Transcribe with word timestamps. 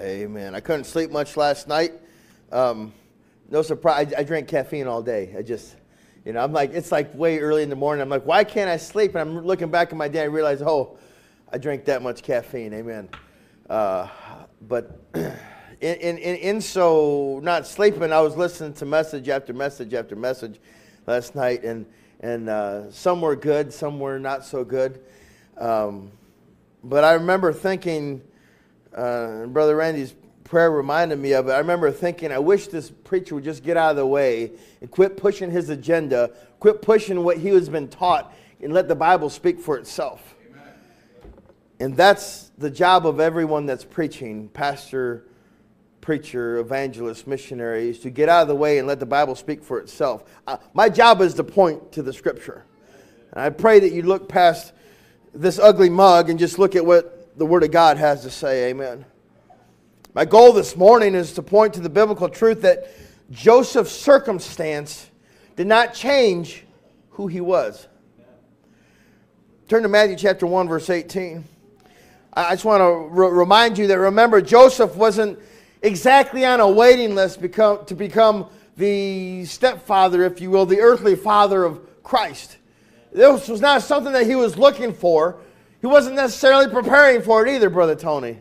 Amen. 0.00 0.54
I 0.54 0.60
couldn't 0.60 0.84
sleep 0.84 1.10
much 1.10 1.36
last 1.36 1.68
night. 1.68 1.92
Um, 2.50 2.94
no 3.50 3.60
surprise. 3.60 4.14
I, 4.14 4.20
I 4.20 4.24
drank 4.24 4.48
caffeine 4.48 4.86
all 4.86 5.02
day. 5.02 5.34
I 5.36 5.42
just, 5.42 5.76
you 6.24 6.32
know, 6.32 6.42
I'm 6.42 6.54
like, 6.54 6.72
it's 6.72 6.90
like 6.90 7.14
way 7.14 7.38
early 7.38 7.62
in 7.62 7.68
the 7.68 7.76
morning. 7.76 8.00
I'm 8.00 8.08
like, 8.08 8.24
why 8.24 8.42
can't 8.42 8.70
I 8.70 8.78
sleep? 8.78 9.14
And 9.14 9.20
I'm 9.20 9.44
looking 9.44 9.70
back 9.70 9.90
at 9.90 9.98
my 9.98 10.08
day. 10.08 10.20
And 10.20 10.30
I 10.30 10.34
realize, 10.34 10.62
oh, 10.62 10.96
I 11.52 11.58
drank 11.58 11.84
that 11.84 12.00
much 12.00 12.22
caffeine. 12.22 12.72
Amen. 12.72 13.10
Uh, 13.68 14.08
but 14.66 15.00
in, 15.14 15.36
in, 15.82 16.16
in 16.16 16.60
so 16.62 17.38
not 17.42 17.66
sleeping, 17.66 18.10
I 18.10 18.22
was 18.22 18.38
listening 18.38 18.72
to 18.74 18.86
message 18.86 19.28
after 19.28 19.52
message 19.52 19.92
after 19.92 20.16
message 20.16 20.60
last 21.06 21.34
night, 21.34 21.62
and 21.62 21.84
and 22.20 22.48
uh, 22.48 22.90
some 22.90 23.20
were 23.20 23.36
good, 23.36 23.70
some 23.70 24.00
were 24.00 24.18
not 24.18 24.46
so 24.46 24.64
good. 24.64 25.02
Um, 25.58 26.10
but 26.82 27.04
I 27.04 27.12
remember 27.12 27.52
thinking, 27.52 28.22
uh, 28.94 29.46
Brother 29.46 29.76
Randy's 29.76 30.14
prayer 30.44 30.70
reminded 30.70 31.18
me 31.18 31.32
of 31.32 31.48
it. 31.48 31.52
I 31.52 31.58
remember 31.58 31.90
thinking, 31.92 32.32
I 32.32 32.38
wish 32.40 32.66
this 32.66 32.90
preacher 32.90 33.36
would 33.36 33.44
just 33.44 33.62
get 33.62 33.76
out 33.76 33.90
of 33.90 33.96
the 33.96 34.06
way 34.06 34.50
and 34.80 34.90
quit 34.90 35.16
pushing 35.16 35.50
his 35.50 35.68
agenda, 35.68 36.32
quit 36.58 36.82
pushing 36.82 37.22
what 37.22 37.38
he 37.38 37.48
has 37.50 37.68
been 37.68 37.88
taught, 37.88 38.34
and 38.60 38.72
let 38.72 38.88
the 38.88 38.96
Bible 38.96 39.30
speak 39.30 39.60
for 39.60 39.78
itself. 39.78 40.34
Amen. 40.50 40.62
And 41.78 41.96
that's 41.96 42.50
the 42.58 42.68
job 42.68 43.06
of 43.06 43.20
everyone 43.20 43.66
that's 43.66 43.84
preaching, 43.84 44.48
pastor, 44.48 45.24
preacher, 46.00 46.58
evangelist, 46.58 47.26
missionary, 47.26 47.90
is 47.90 48.00
to 48.00 48.10
get 48.10 48.28
out 48.28 48.42
of 48.42 48.48
the 48.48 48.54
way 48.56 48.78
and 48.78 48.88
let 48.88 48.98
the 48.98 49.06
Bible 49.06 49.36
speak 49.36 49.62
for 49.62 49.78
itself. 49.78 50.24
Uh, 50.46 50.56
my 50.74 50.88
job 50.88 51.20
is 51.20 51.34
to 51.34 51.44
point 51.44 51.92
to 51.92 52.02
the 52.02 52.12
scripture. 52.12 52.64
And 53.32 53.40
I 53.40 53.50
pray 53.50 53.78
that 53.78 53.92
you 53.92 54.02
look 54.02 54.28
past 54.28 54.72
this 55.32 55.60
ugly 55.60 55.90
mug 55.90 56.28
and 56.28 56.38
just 56.38 56.58
look 56.58 56.74
at 56.74 56.84
what 56.84 57.19
the 57.36 57.46
Word 57.46 57.62
of 57.62 57.70
God 57.70 57.96
has 57.96 58.22
to 58.22 58.30
say. 58.30 58.70
Amen. 58.70 59.04
My 60.14 60.24
goal 60.24 60.52
this 60.52 60.76
morning 60.76 61.14
is 61.14 61.32
to 61.34 61.42
point 61.42 61.74
to 61.74 61.80
the 61.80 61.88
biblical 61.88 62.28
truth 62.28 62.62
that 62.62 62.88
Joseph's 63.30 63.92
circumstance 63.92 65.08
did 65.56 65.66
not 65.66 65.94
change 65.94 66.64
who 67.10 67.28
he 67.28 67.40
was. 67.40 67.86
Turn 69.68 69.82
to 69.84 69.88
Matthew 69.88 70.16
chapter 70.16 70.46
1, 70.46 70.68
verse 70.68 70.90
18. 70.90 71.44
I 72.32 72.52
just 72.54 72.64
want 72.64 72.80
to 72.80 73.08
re- 73.14 73.30
remind 73.30 73.78
you 73.78 73.86
that 73.88 73.98
remember, 73.98 74.40
Joseph 74.40 74.96
wasn't 74.96 75.38
exactly 75.82 76.44
on 76.44 76.60
a 76.60 76.68
waiting 76.68 77.14
list 77.14 77.40
become, 77.40 77.84
to 77.86 77.94
become 77.94 78.46
the 78.76 79.44
stepfather, 79.44 80.24
if 80.24 80.40
you 80.40 80.50
will, 80.50 80.66
the 80.66 80.80
earthly 80.80 81.14
father 81.14 81.64
of 81.64 82.02
Christ. 82.02 82.56
This 83.12 83.48
was 83.48 83.60
not 83.60 83.82
something 83.82 84.12
that 84.12 84.26
he 84.26 84.34
was 84.34 84.56
looking 84.56 84.92
for. 84.92 85.38
He 85.80 85.86
wasn't 85.86 86.16
necessarily 86.16 86.68
preparing 86.68 87.22
for 87.22 87.46
it 87.46 87.54
either, 87.54 87.70
Brother 87.70 87.94
Tony. 87.94 88.38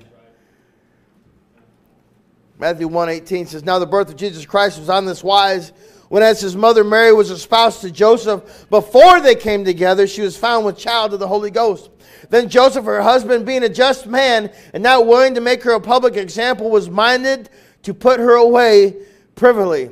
Matthew 2.57 2.89
1.18 2.89 3.47
says, 3.47 3.63
Now 3.63 3.79
the 3.79 3.85
birth 3.85 4.09
of 4.09 4.17
Jesus 4.17 4.45
Christ 4.45 4.79
was 4.79 4.89
on 4.89 5.05
this 5.05 5.23
wise, 5.23 5.71
when 6.09 6.23
as 6.23 6.41
his 6.41 6.55
mother 6.55 6.83
Mary 6.83 7.13
was 7.13 7.31
espoused 7.31 7.81
to 7.81 7.91
Joseph, 7.91 8.67
before 8.69 9.21
they 9.21 9.35
came 9.35 9.63
together, 9.63 10.07
she 10.07 10.21
was 10.21 10.35
found 10.35 10.65
with 10.65 10.77
child 10.77 11.13
of 11.13 11.19
the 11.19 11.27
Holy 11.27 11.51
Ghost. 11.51 11.89
Then 12.29 12.49
Joseph, 12.49 12.83
her 12.83 13.01
husband, 13.01 13.45
being 13.45 13.63
a 13.63 13.69
just 13.69 14.07
man, 14.07 14.51
and 14.73 14.83
not 14.83 15.07
willing 15.07 15.35
to 15.35 15.41
make 15.41 15.63
her 15.63 15.73
a 15.73 15.79
public 15.79 16.17
example, 16.17 16.69
was 16.69 16.89
minded 16.89 17.49
to 17.83 17.93
put 17.93 18.19
her 18.19 18.35
away 18.35 18.97
privily. 19.35 19.91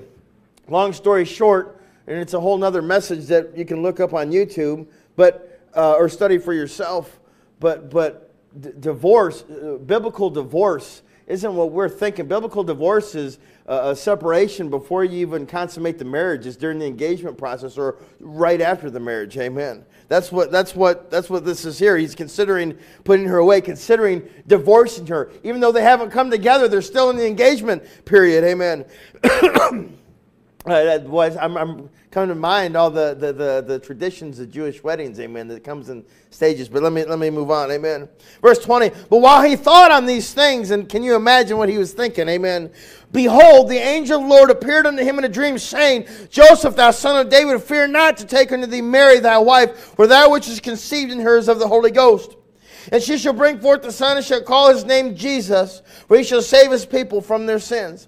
Long 0.67 0.91
story 0.91 1.23
short, 1.23 1.81
and 2.07 2.19
it's 2.19 2.33
a 2.33 2.39
whole 2.39 2.61
other 2.61 2.81
message 2.81 3.27
that 3.27 3.57
you 3.57 3.63
can 3.63 3.81
look 3.81 4.01
up 4.01 4.13
on 4.13 4.31
YouTube, 4.31 4.87
but 5.15 5.61
uh, 5.73 5.93
or 5.93 6.09
study 6.09 6.37
for 6.37 6.51
yourself. 6.51 7.16
But 7.59 7.89
but 7.89 8.33
d- 8.59 8.72
divorce, 8.80 9.44
uh, 9.44 9.77
biblical 9.77 10.30
divorce, 10.30 11.02
isn't 11.27 11.55
what 11.55 11.72
we're 11.72 11.89
thinking. 11.89 12.27
Biblical 12.27 12.64
divorce 12.64 13.14
is 13.14 13.39
a 13.67 13.94
separation 13.94 14.69
before 14.69 15.04
you 15.04 15.20
even 15.20 15.45
consummate 15.45 15.99
the 15.99 16.05
marriage. 16.05 16.45
It's 16.45 16.55
during 16.55 16.80
the 16.80 16.86
engagement 16.86 17.37
process 17.37 17.77
or 17.77 17.98
right 18.21 18.61
after 18.61 18.89
the 18.89 19.02
marriage. 19.02 19.37
Amen. 19.37 19.86
That's 20.08 20.31
what, 20.31 20.54
that's 20.54 20.73
what, 20.73 21.11
that's 21.11 21.30
what 21.30 21.43
this 21.43 21.65
is 21.65 21.77
here. 21.77 21.98
He's 21.98 22.15
considering 22.15 22.77
putting 23.04 23.26
her 23.26 23.39
away, 23.39 23.60
considering 23.60 24.27
divorcing 24.48 25.05
her. 25.08 25.31
Even 25.43 25.60
though 25.60 25.73
they 25.73 25.83
haven't 25.83 26.11
come 26.11 26.31
together, 26.31 26.70
they're 26.70 26.81
still 26.81 27.10
in 27.10 27.17
the 27.17 27.27
engagement 27.27 27.83
period. 28.05 28.45
Amen. 28.45 28.86
Uh, 30.67 31.00
was, 31.05 31.38
I'm, 31.38 31.55
I'm, 31.58 31.89
coming 32.11 32.30
to 32.30 32.36
mind 32.36 32.76
all 32.76 32.89
the, 32.89 33.14
the, 33.14 33.32
the, 33.32 33.64
the, 33.66 33.80
traditions 33.80 34.39
of 34.39 34.52
Jewish 34.52 34.83
weddings, 34.83 35.20
amen, 35.20 35.48
that 35.50 35.64
comes 35.64 35.88
in 35.88 36.04
stages. 36.30 36.67
But 36.67 36.83
let 36.83 36.92
me, 36.92 37.05
let 37.05 37.20
me 37.20 37.30
move 37.30 37.52
on, 37.52 37.72
amen. 37.72 38.10
Verse 38.42 38.60
20, 38.60 38.89
but 39.10 39.20
while 39.20 39.44
he 39.44 39.55
thought 39.55 39.92
on 39.92 40.05
these 40.05 40.33
things, 40.33 40.72
and 40.72 40.89
can 40.89 41.04
you 41.04 41.16
imagine 41.16 41.58
what 41.58 41.70
he 41.70 41.78
was 41.78 41.94
thinking, 41.94 42.28
amen? 42.28 42.72
Behold, 43.11 43.70
the 43.70 43.78
angel 43.78 44.17
of 44.17 44.23
the 44.23 44.30
Lord 44.30 44.50
appeared 44.50 44.86
unto 44.86 45.04
him 45.04 45.17
in 45.20 45.23
a 45.23 45.30
dream, 45.30 45.58
saying, 45.58 46.08
Joseph, 46.30 46.76
thou 46.76 46.92
son 46.92 47.17
of 47.26 47.30
David, 47.30 47.61
fear 47.61 47.88
not 47.88 48.17
to 48.17 48.26
take 48.26 48.52
unto 48.52 48.66
thee 48.66 48.82
Mary 48.82 49.20
thy 49.20 49.38
wife, 49.38 49.78
for 49.95 50.08
that 50.08 50.30
which 50.30 50.49
is 50.49 50.60
conceived 50.60 51.11
in 51.11 51.20
her 51.20 51.38
is 51.38 51.48
of 51.48 51.60
the 51.60 51.67
Holy 51.67 51.92
Ghost. 51.92 52.36
And 52.92 53.02
she 53.02 53.17
shall 53.17 53.34
bring 53.34 53.60
forth 53.60 53.84
the 53.84 53.92
son, 53.92 54.17
and 54.17 54.26
shall 54.26 54.42
call 54.42 54.73
his 54.73 54.84
name 54.84 55.16
Jesus, 55.16 55.82
for 56.08 56.17
he 56.17 56.23
shall 56.23 56.42
save 56.42 56.72
his 56.72 56.86
people 56.86 57.22
from 57.22 57.45
their 57.45 57.60
sins. 57.60 58.08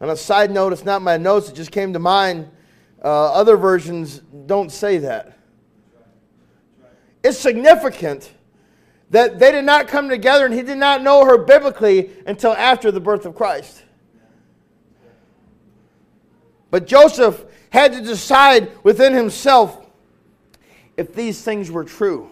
On 0.00 0.08
a 0.08 0.16
side 0.16 0.50
note, 0.50 0.72
it's 0.72 0.84
not 0.84 1.02
my 1.02 1.16
notes, 1.16 1.48
it 1.48 1.54
just 1.54 1.70
came 1.70 1.92
to 1.92 1.98
mind. 1.98 2.48
Uh, 3.02 3.32
other 3.32 3.56
versions 3.56 4.20
don't 4.46 4.72
say 4.72 4.98
that. 4.98 5.38
It's 7.22 7.38
significant 7.38 8.32
that 9.10 9.38
they 9.38 9.52
did 9.52 9.64
not 9.64 9.88
come 9.88 10.08
together 10.08 10.46
and 10.46 10.54
he 10.54 10.62
did 10.62 10.78
not 10.78 11.02
know 11.02 11.24
her 11.24 11.36
biblically 11.36 12.10
until 12.26 12.52
after 12.52 12.90
the 12.90 13.00
birth 13.00 13.26
of 13.26 13.34
Christ. 13.34 13.82
But 16.70 16.86
Joseph 16.86 17.44
had 17.70 17.92
to 17.92 18.00
decide 18.00 18.70
within 18.84 19.12
himself 19.12 19.86
if 20.96 21.14
these 21.14 21.42
things 21.42 21.70
were 21.70 21.84
true. 21.84 22.30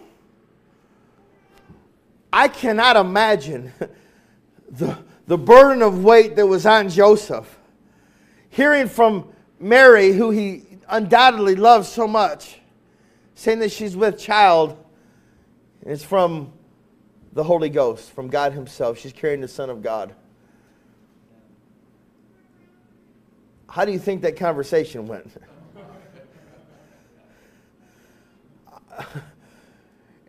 I 2.31 2.47
cannot 2.47 2.95
imagine 2.95 3.73
the, 4.69 4.97
the 5.27 5.37
burden 5.37 5.81
of 5.81 6.03
weight 6.03 6.35
that 6.37 6.47
was 6.47 6.65
on 6.65 6.89
Joseph 6.89 7.58
hearing 8.59 8.89
from 8.89 9.25
Mary, 9.57 10.11
who 10.11 10.31
he 10.31 10.63
undoubtedly 10.89 11.55
loves 11.55 11.87
so 11.87 12.05
much, 12.05 12.59
saying 13.33 13.59
that 13.59 13.71
she's 13.71 13.95
with 13.95 14.19
child. 14.19 14.75
It's 15.83 16.03
from 16.03 16.51
the 17.31 17.41
Holy 17.41 17.69
Ghost, 17.69 18.11
from 18.11 18.27
God 18.27 18.51
Himself. 18.51 18.97
She's 18.99 19.13
carrying 19.13 19.39
the 19.39 19.47
Son 19.47 19.69
of 19.69 19.81
God. 19.81 20.13
How 23.69 23.85
do 23.85 23.93
you 23.93 23.99
think 23.99 24.23
that 24.23 24.35
conversation 24.35 25.07
went? 25.07 25.31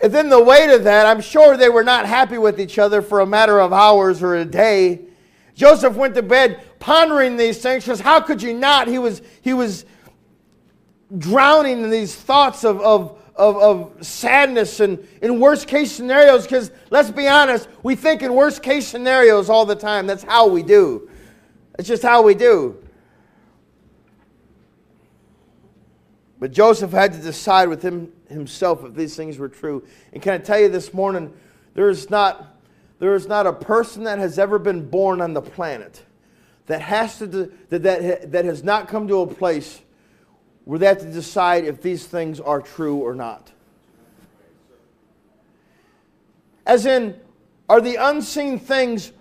and 0.00 0.12
then 0.12 0.28
the 0.28 0.41
weight 0.41 0.72
of 0.72 0.84
that, 0.84 1.06
I'm 1.06 1.20
sure 1.20 1.56
they 1.56 1.68
were 1.68 1.82
not 1.82 2.06
happy 2.06 2.38
with 2.38 2.60
each 2.60 2.78
other 2.78 3.03
for 3.03 3.18
a 3.18 3.26
matter 3.26 3.59
of 3.60 3.72
hours 3.72 4.22
or 4.22 4.36
a 4.36 4.44
day. 4.44 5.09
Joseph 5.54 5.94
went 5.94 6.14
to 6.14 6.22
bed 6.22 6.62
pondering 6.78 7.36
these 7.36 7.58
things 7.58 7.84
because 7.84 8.00
how 8.00 8.20
could 8.20 8.42
you 8.42 8.54
not? 8.54 8.88
He 8.88 8.98
was, 8.98 9.22
he 9.42 9.52
was 9.52 9.84
drowning 11.18 11.82
in 11.82 11.91
these 11.91 12.14
thoughts 12.14 12.64
of, 12.64 12.80
of, 12.80 13.18
of, 13.36 13.56
of 13.56 14.06
sadness 14.06 14.80
and 14.80 15.06
in 15.22 15.41
worst 15.41 15.66
case 15.66 15.92
scenarios 15.92 16.44
because 16.44 16.70
let's 16.91 17.10
be 17.10 17.28
honest, 17.28 17.68
we 17.82 17.94
think 17.94 18.22
in 18.22 18.34
worst 18.34 18.62
case 18.62 18.86
scenarios 18.86 19.50
all 19.50 19.66
the 19.66 19.76
time. 19.76 20.06
That's 20.06 20.22
how 20.22 20.47
we 20.47 20.62
do. 20.62 21.08
It's 21.78 21.88
just 21.88 22.02
how 22.02 22.22
we 22.22 22.34
do. 22.34 22.82
But 26.38 26.52
Joseph 26.52 26.91
had 26.91 27.12
to 27.12 27.18
decide 27.18 27.68
with 27.68 27.82
him, 27.82 28.12
himself 28.28 28.82
if 28.84 28.94
these 28.94 29.14
things 29.14 29.36
were 29.36 29.48
true. 29.48 29.86
And 30.12 30.22
can 30.22 30.32
I 30.32 30.38
tell 30.38 30.58
you 30.58 30.70
this 30.70 30.94
morning, 30.94 31.32
there 31.74 31.91
is 31.91 32.08
not 32.08 32.49
there 33.00 33.14
is 33.14 33.26
not 33.26 33.47
a 33.47 33.52
person 33.52 34.04
that 34.04 34.18
has 34.18 34.38
ever 34.38 34.58
been 34.58 34.88
born 34.88 35.20
on 35.20 35.32
the 35.32 35.42
planet 35.42 36.04
that 36.66 36.82
has 36.82 37.18
to 37.18 37.26
that, 37.26 37.82
that, 37.82 38.30
that 38.30 38.44
has 38.44 38.62
not 38.62 38.86
come 38.86 39.08
to 39.08 39.22
a 39.22 39.26
place 39.26 39.80
where 40.64 40.78
they 40.78 40.86
have 40.86 41.00
to 41.00 41.10
decide 41.10 41.64
if 41.64 41.82
these 41.82 42.06
things 42.06 42.38
are 42.38 42.60
true 42.60 42.98
or 42.98 43.14
not. 43.14 43.50
As 46.66 46.86
in, 46.86 47.18
are 47.68 47.80
the 47.80 47.97
unseen 47.97 48.58
things 48.58 49.12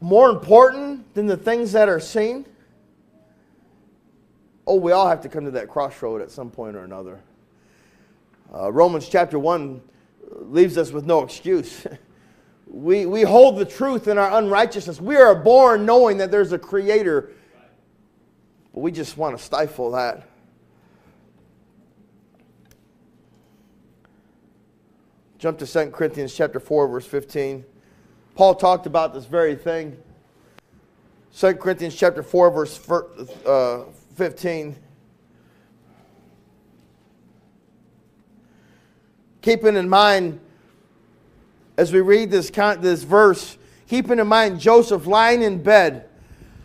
more 0.00 0.30
important 0.30 1.14
than 1.14 1.26
the 1.26 1.36
things 1.36 1.72
that 1.72 1.88
are 1.88 2.00
seen? 2.00 2.46
Oh, 4.66 4.76
we 4.76 4.92
all 4.92 5.06
have 5.06 5.20
to 5.20 5.28
come 5.28 5.44
to 5.44 5.50
that 5.52 5.68
crossroad 5.68 6.22
at 6.22 6.30
some 6.30 6.50
point 6.50 6.74
or 6.74 6.84
another. 6.84 7.20
Uh, 8.52 8.72
Romans 8.72 9.08
chapter 9.08 9.38
1 9.38 9.82
leaves 10.40 10.78
us 10.78 10.90
with 10.90 11.04
no 11.04 11.22
excuse. 11.22 11.86
we, 12.66 13.06
we 13.06 13.22
hold 13.22 13.58
the 13.58 13.64
truth 13.64 14.08
in 14.08 14.18
our 14.18 14.38
unrighteousness. 14.38 15.00
We 15.00 15.16
are 15.16 15.34
born 15.34 15.86
knowing 15.86 16.18
that 16.18 16.30
there's 16.30 16.52
a 16.52 16.58
creator, 16.58 17.30
but 18.72 18.80
we 18.80 18.90
just 18.90 19.16
want 19.16 19.36
to 19.36 19.42
stifle 19.42 19.92
that. 19.92 20.28
Jump 25.38 25.58
to 25.58 25.66
2 25.66 25.90
Corinthians 25.90 26.34
chapter 26.34 26.58
4, 26.58 26.88
verse 26.88 27.06
15. 27.06 27.64
Paul 28.34 28.54
talked 28.54 28.86
about 28.86 29.12
this 29.12 29.26
very 29.26 29.54
thing. 29.54 29.96
2 31.36 31.54
Corinthians 31.54 31.94
chapter 31.94 32.22
4, 32.22 32.50
verse 32.50 32.90
uh, 33.46 33.84
15. 34.16 34.74
Keeping 39.42 39.76
in 39.76 39.88
mind, 39.88 40.40
as 41.76 41.92
we 41.92 42.00
read 42.00 42.30
this, 42.30 42.50
this 42.50 43.02
verse, 43.02 43.58
keeping 43.88 44.18
in 44.18 44.26
mind 44.26 44.60
Joseph 44.60 45.06
lying 45.06 45.42
in 45.42 45.62
bed. 45.62 46.08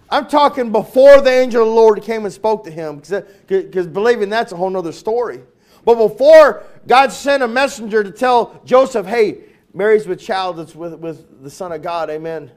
I'm 0.09 0.27
talking 0.27 0.71
before 0.71 1.21
the 1.21 1.31
angel 1.31 1.61
of 1.61 1.67
the 1.67 1.73
Lord 1.73 2.01
came 2.01 2.25
and 2.25 2.33
spoke 2.33 2.63
to 2.65 2.71
him, 2.71 3.01
because 3.47 3.88
believing 3.88 4.29
that's 4.29 4.51
a 4.51 4.56
whole 4.56 4.75
other 4.75 4.91
story. 4.91 5.41
But 5.85 5.95
before 5.95 6.63
God 6.88 7.11
sent 7.11 7.44
a 7.44 7.47
messenger 7.47 8.03
to 8.03 8.11
tell 8.11 8.61
Joseph, 8.65 9.06
hey, 9.06 9.41
Mary's 9.73 10.07
with 10.07 10.19
child 10.19 10.57
that's 10.57 10.75
with, 10.75 10.95
with 10.95 11.44
the 11.44 11.50
Son 11.50 11.71
of 11.71 11.81
God, 11.81 12.09
amen. 12.09 12.51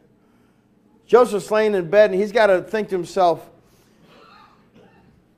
Joseph's 1.07 1.51
laying 1.51 1.75
in 1.75 1.91
bed 1.91 2.11
and 2.11 2.19
he's 2.19 2.33
got 2.33 2.47
to 2.47 2.63
think 2.63 2.89
to 2.89 2.95
himself, 2.95 3.51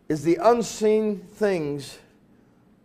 is 0.08 0.22
the 0.22 0.38
unseen 0.40 1.18
things 1.18 1.98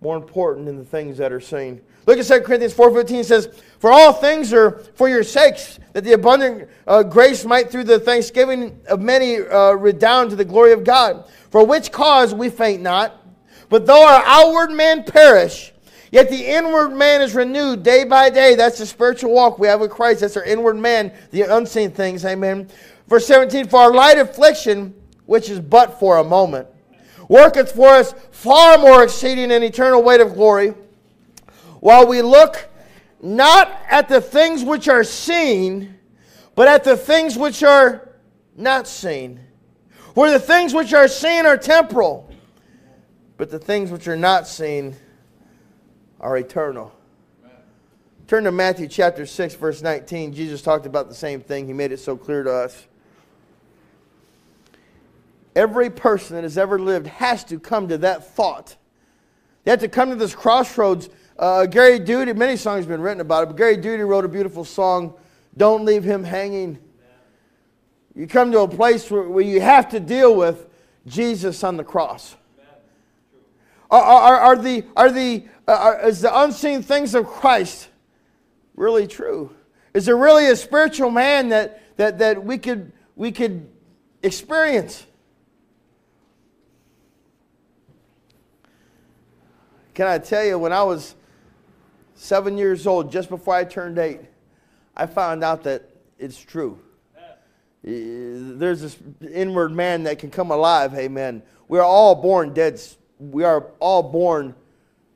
more 0.02 0.18
important 0.18 0.66
than 0.66 0.78
the 0.78 0.86
things 0.86 1.18
that 1.18 1.32
are 1.32 1.42
seen? 1.42 1.82
Look 2.06 2.18
at 2.18 2.26
2 2.26 2.42
Corinthians 2.42 2.74
4.15 2.74 3.26
says, 3.26 3.62
For 3.80 3.92
all 3.92 4.14
things 4.14 4.54
are 4.54 4.80
for 4.96 5.10
your 5.10 5.24
sakes, 5.24 5.80
that 5.94 6.04
the 6.04 6.14
abundant 6.14 6.70
uh, 6.88 7.04
grace 7.04 7.46
might 7.46 7.70
through 7.70 7.84
the 7.84 8.00
thanksgiving 8.00 8.80
of 8.88 9.02
many 9.02 9.38
uh, 9.38 9.72
redound 9.72 10.30
to 10.32 10.36
the 10.36 10.46
glory 10.46 10.72
of 10.72 10.84
God. 10.84 11.30
For 11.50 11.66
which 11.66 11.92
cause 11.92 12.34
we 12.34 12.50
faint 12.50 12.82
not, 12.82 13.16
but 13.70 13.86
though 13.86 14.06
our 14.06 14.24
outward 14.26 14.72
man 14.72 15.04
perish, 15.04 15.72
yet 16.12 16.30
the 16.30 16.46
inward 16.46 16.90
man 16.90 17.22
is 17.22 17.36
renewed 17.36 17.84
day 17.84 18.04
by 18.04 18.30
day. 18.30 18.56
That's 18.56 18.80
the 18.80 18.86
spiritual 18.86 19.32
walk 19.32 19.60
we 19.60 19.68
have 19.68 19.80
with 19.80 19.92
Christ. 19.92 20.22
That's 20.22 20.38
our 20.38 20.44
inward 20.44 20.78
man, 20.78 21.14
the 21.32 21.42
unseen 21.44 21.92
things. 21.92 22.26
Amen. 22.26 22.68
Verse 23.08 23.26
17, 23.28 23.68
For 23.68 23.80
our 23.80 23.94
light 23.94 24.18
affliction, 24.18 24.94
which 25.26 25.50
is 25.50 25.60
but 25.60 26.00
for 26.00 26.18
a 26.18 26.24
moment, 26.24 26.68
worketh 27.28 27.72
for 27.72 27.90
us 27.90 28.14
far 28.32 28.78
more 28.78 29.04
exceeding 29.04 29.52
an 29.52 29.64
eternal 29.64 30.02
weight 30.02 30.22
of 30.22 30.34
glory, 30.34 30.74
while 31.80 32.08
we 32.08 32.22
look 32.22 32.70
not 33.22 33.72
at 33.90 34.10
the 34.10 34.22
things 34.22 34.64
which 34.64 34.88
are 34.88 35.04
seen, 35.04 35.96
but 36.56 36.68
at 36.68 36.84
the 36.84 36.98
things 36.98 37.38
which 37.38 37.64
are 37.64 38.10
not 38.56 38.88
seen. 38.88 39.40
Where 40.14 40.32
the 40.32 40.40
things 40.40 40.74
which 40.74 40.94
are 40.94 41.08
seen 41.08 41.46
are 41.46 41.58
temporal 41.58 42.30
but 43.40 43.50
the 43.50 43.58
things 43.58 43.90
which 43.90 44.06
are 44.10 44.18
not 44.18 44.46
seen 44.48 44.94
are 46.20 46.38
eternal. 46.38 46.92
Turn 48.28 48.44
to 48.44 48.52
Matthew 48.52 48.90
chapter 48.90 49.26
6, 49.26 49.56
verse 49.56 49.82
19. 49.82 50.34
Jesus 50.34 50.62
talked 50.62 50.86
about 50.86 51.08
the 51.08 51.16
same 51.16 51.40
thing. 51.40 51.66
He 51.66 51.72
made 51.72 51.94
it 51.94 52.02
so 52.02 52.18
clear 52.18 52.44
to 52.44 52.52
us. 52.52 52.86
Every 55.56 55.90
person 55.90 56.36
that 56.36 56.44
has 56.44 56.58
ever 56.58 56.78
lived 56.78 57.08
has 57.08 57.46
to 57.46 57.60
come 57.60 57.88
to 57.88 57.98
that 58.00 58.36
thought. 58.36 58.76
They 59.64 59.72
have 59.72 59.80
to 59.80 59.88
come 59.88 60.10
to 60.10 60.18
this 60.18 60.36
crossroads. 60.36 61.08
Uh, 61.40 61.66
Gary 61.66 62.00
Duty, 62.00 62.34
many 62.34 62.58
songs 62.58 62.80
have 62.80 62.90
been 62.90 63.00
written 63.00 63.22
about 63.22 63.44
it, 63.44 63.46
but 63.46 63.56
Gary 63.56 63.78
Duty 63.78 64.04
wrote 64.04 64.26
a 64.26 64.28
beautiful 64.28 64.66
song, 64.66 65.14
Don't 65.56 65.86
Leave 65.86 66.04
Him 66.04 66.22
Hanging. 66.22 66.78
You 68.14 68.28
come 68.28 68.52
to 68.52 68.60
a 68.60 68.68
place 68.68 69.10
where, 69.10 69.24
where 69.24 69.46
you 69.46 69.62
have 69.62 69.88
to 69.92 70.02
deal 70.02 70.36
with 70.36 70.68
Jesus 71.08 71.64
on 71.64 71.78
the 71.78 71.84
cross. 71.86 72.36
Are, 73.90 74.02
are, 74.02 74.38
are 74.38 74.56
the, 74.58 74.84
are 74.98 75.10
the, 75.10 75.46
uh, 75.66 75.72
are, 75.72 76.08
is 76.10 76.20
the 76.20 76.42
unseen 76.42 76.84
things 76.84 77.16
of 77.16 77.26
Christ 77.26 77.88
really 78.76 79.08
true? 79.08 79.56
Is 79.94 80.08
there 80.08 80.18
really 80.18 80.48
a 80.48 80.58
spiritual 80.58 81.10
man 81.10 81.48
that, 81.50 81.96
that, 81.96 82.20
that 82.20 82.44
we, 82.44 82.58
could, 82.58 82.92
we 83.16 83.32
could 83.32 83.66
experience? 84.22 85.06
Can 89.94 90.06
I 90.06 90.18
tell 90.18 90.44
you, 90.44 90.60
when 90.60 90.74
I 90.74 90.84
was 90.84 91.16
seven 92.20 92.58
years 92.58 92.86
old, 92.86 93.12
just 93.12 93.30
before 93.30 93.56
I 93.56 93.64
turned 93.64 93.98
eight, 93.98 94.22
I 94.96 95.06
found 95.06 95.44
out 95.44 95.64
that 95.64 95.90
it's 96.18 96.38
true. 96.38 96.80
There's 97.82 98.82
this 98.82 98.98
inward 99.34 99.72
man 99.72 100.04
that 100.04 100.20
can 100.20 100.30
come 100.30 100.52
alive, 100.52 100.94
amen. 100.96 101.42
We're 101.70 101.82
all 101.82 102.16
born 102.16 102.54
dead 102.54 102.80
we 103.20 103.44
are 103.44 103.68
all 103.80 104.02
born 104.02 104.56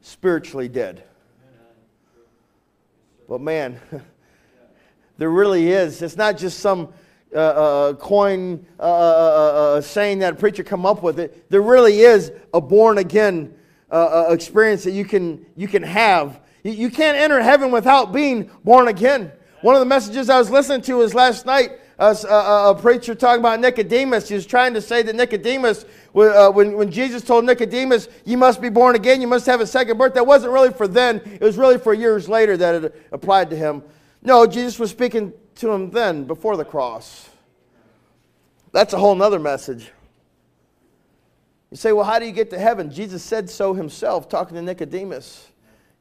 spiritually 0.01 0.67
dead. 0.67 1.03
But 3.27 3.39
man, 3.39 3.79
there 5.17 5.29
really 5.29 5.71
is. 5.71 6.01
It's 6.01 6.17
not 6.17 6.37
just 6.37 6.59
some 6.59 6.93
uh, 7.33 7.37
uh, 7.37 7.93
coin 7.93 8.65
uh, 8.77 8.83
uh, 8.83 8.85
uh, 8.85 9.77
uh 9.77 9.81
saying 9.81 10.19
that 10.19 10.33
a 10.33 10.35
preacher 10.35 10.63
come 10.63 10.85
up 10.85 11.01
with 11.01 11.19
it. 11.19 11.49
There 11.49 11.61
really 11.61 12.01
is 12.01 12.31
a 12.53 12.61
born 12.61 12.97
again 12.97 13.55
experience 13.91 14.83
that 14.83 14.91
you 14.91 15.05
can 15.05 15.45
you 15.55 15.67
can 15.67 15.83
have. 15.83 16.41
You, 16.63 16.89
can't 16.89 17.17
enter 17.17 17.41
heaven 17.41 17.71
without 17.71 18.13
being 18.13 18.49
born 18.63 18.87
again. 18.87 19.31
One 19.61 19.75
of 19.75 19.79
the 19.79 19.85
messages 19.85 20.29
I 20.29 20.39
was 20.39 20.49
listening 20.49 20.81
to 20.83 20.95
was 20.95 21.13
last 21.13 21.45
night 21.45 21.71
a, 21.99 22.15
a, 22.29 22.71
a, 22.71 22.75
preacher 22.75 23.15
talking 23.15 23.41
about 23.41 23.59
Nicodemus. 23.59 24.29
He 24.29 24.35
was 24.35 24.45
trying 24.45 24.73
to 24.73 24.81
say 24.81 25.01
that 25.03 25.15
Nicodemus, 25.15 25.85
uh, 26.15 26.49
when, 26.51 26.73
when 26.73 26.89
Jesus 26.89 27.21
told 27.21 27.45
Nicodemus, 27.45 28.07
you 28.25 28.37
must 28.37 28.61
be 28.61 28.69
born 28.69 28.95
again, 28.95 29.21
you 29.21 29.27
must 29.27 29.45
have 29.45 29.61
a 29.61 29.67
second 29.67 29.97
birth, 29.97 30.13
that 30.13 30.25
wasn't 30.25 30.53
really 30.53 30.71
for 30.71 30.87
then. 30.87 31.17
It 31.25 31.41
was 31.41 31.57
really 31.57 31.77
for 31.77 31.93
years 31.93 32.27
later 32.27 32.57
that 32.57 32.83
it 32.83 33.07
applied 33.11 33.49
to 33.51 33.55
him. 33.55 33.83
No, 34.21 34.47
Jesus 34.47 34.79
was 34.79 34.89
speaking 34.89 35.33
to 35.55 35.71
him 35.71 35.91
then, 35.91 36.23
before 36.23 36.57
the 36.57 36.65
cross. 36.65 37.29
That's 38.71 38.93
a 38.93 38.97
whole 38.97 39.15
nother 39.15 39.39
message. 39.39 39.91
You 41.71 41.77
say, 41.77 41.91
well, 41.91 42.05
how 42.05 42.19
do 42.19 42.25
you 42.25 42.31
get 42.31 42.49
to 42.51 42.59
heaven? 42.59 42.91
Jesus 42.91 43.21
said 43.21 43.49
so 43.49 43.73
himself, 43.73 44.29
talking 44.29 44.55
to 44.55 44.61
Nicodemus. 44.61 45.49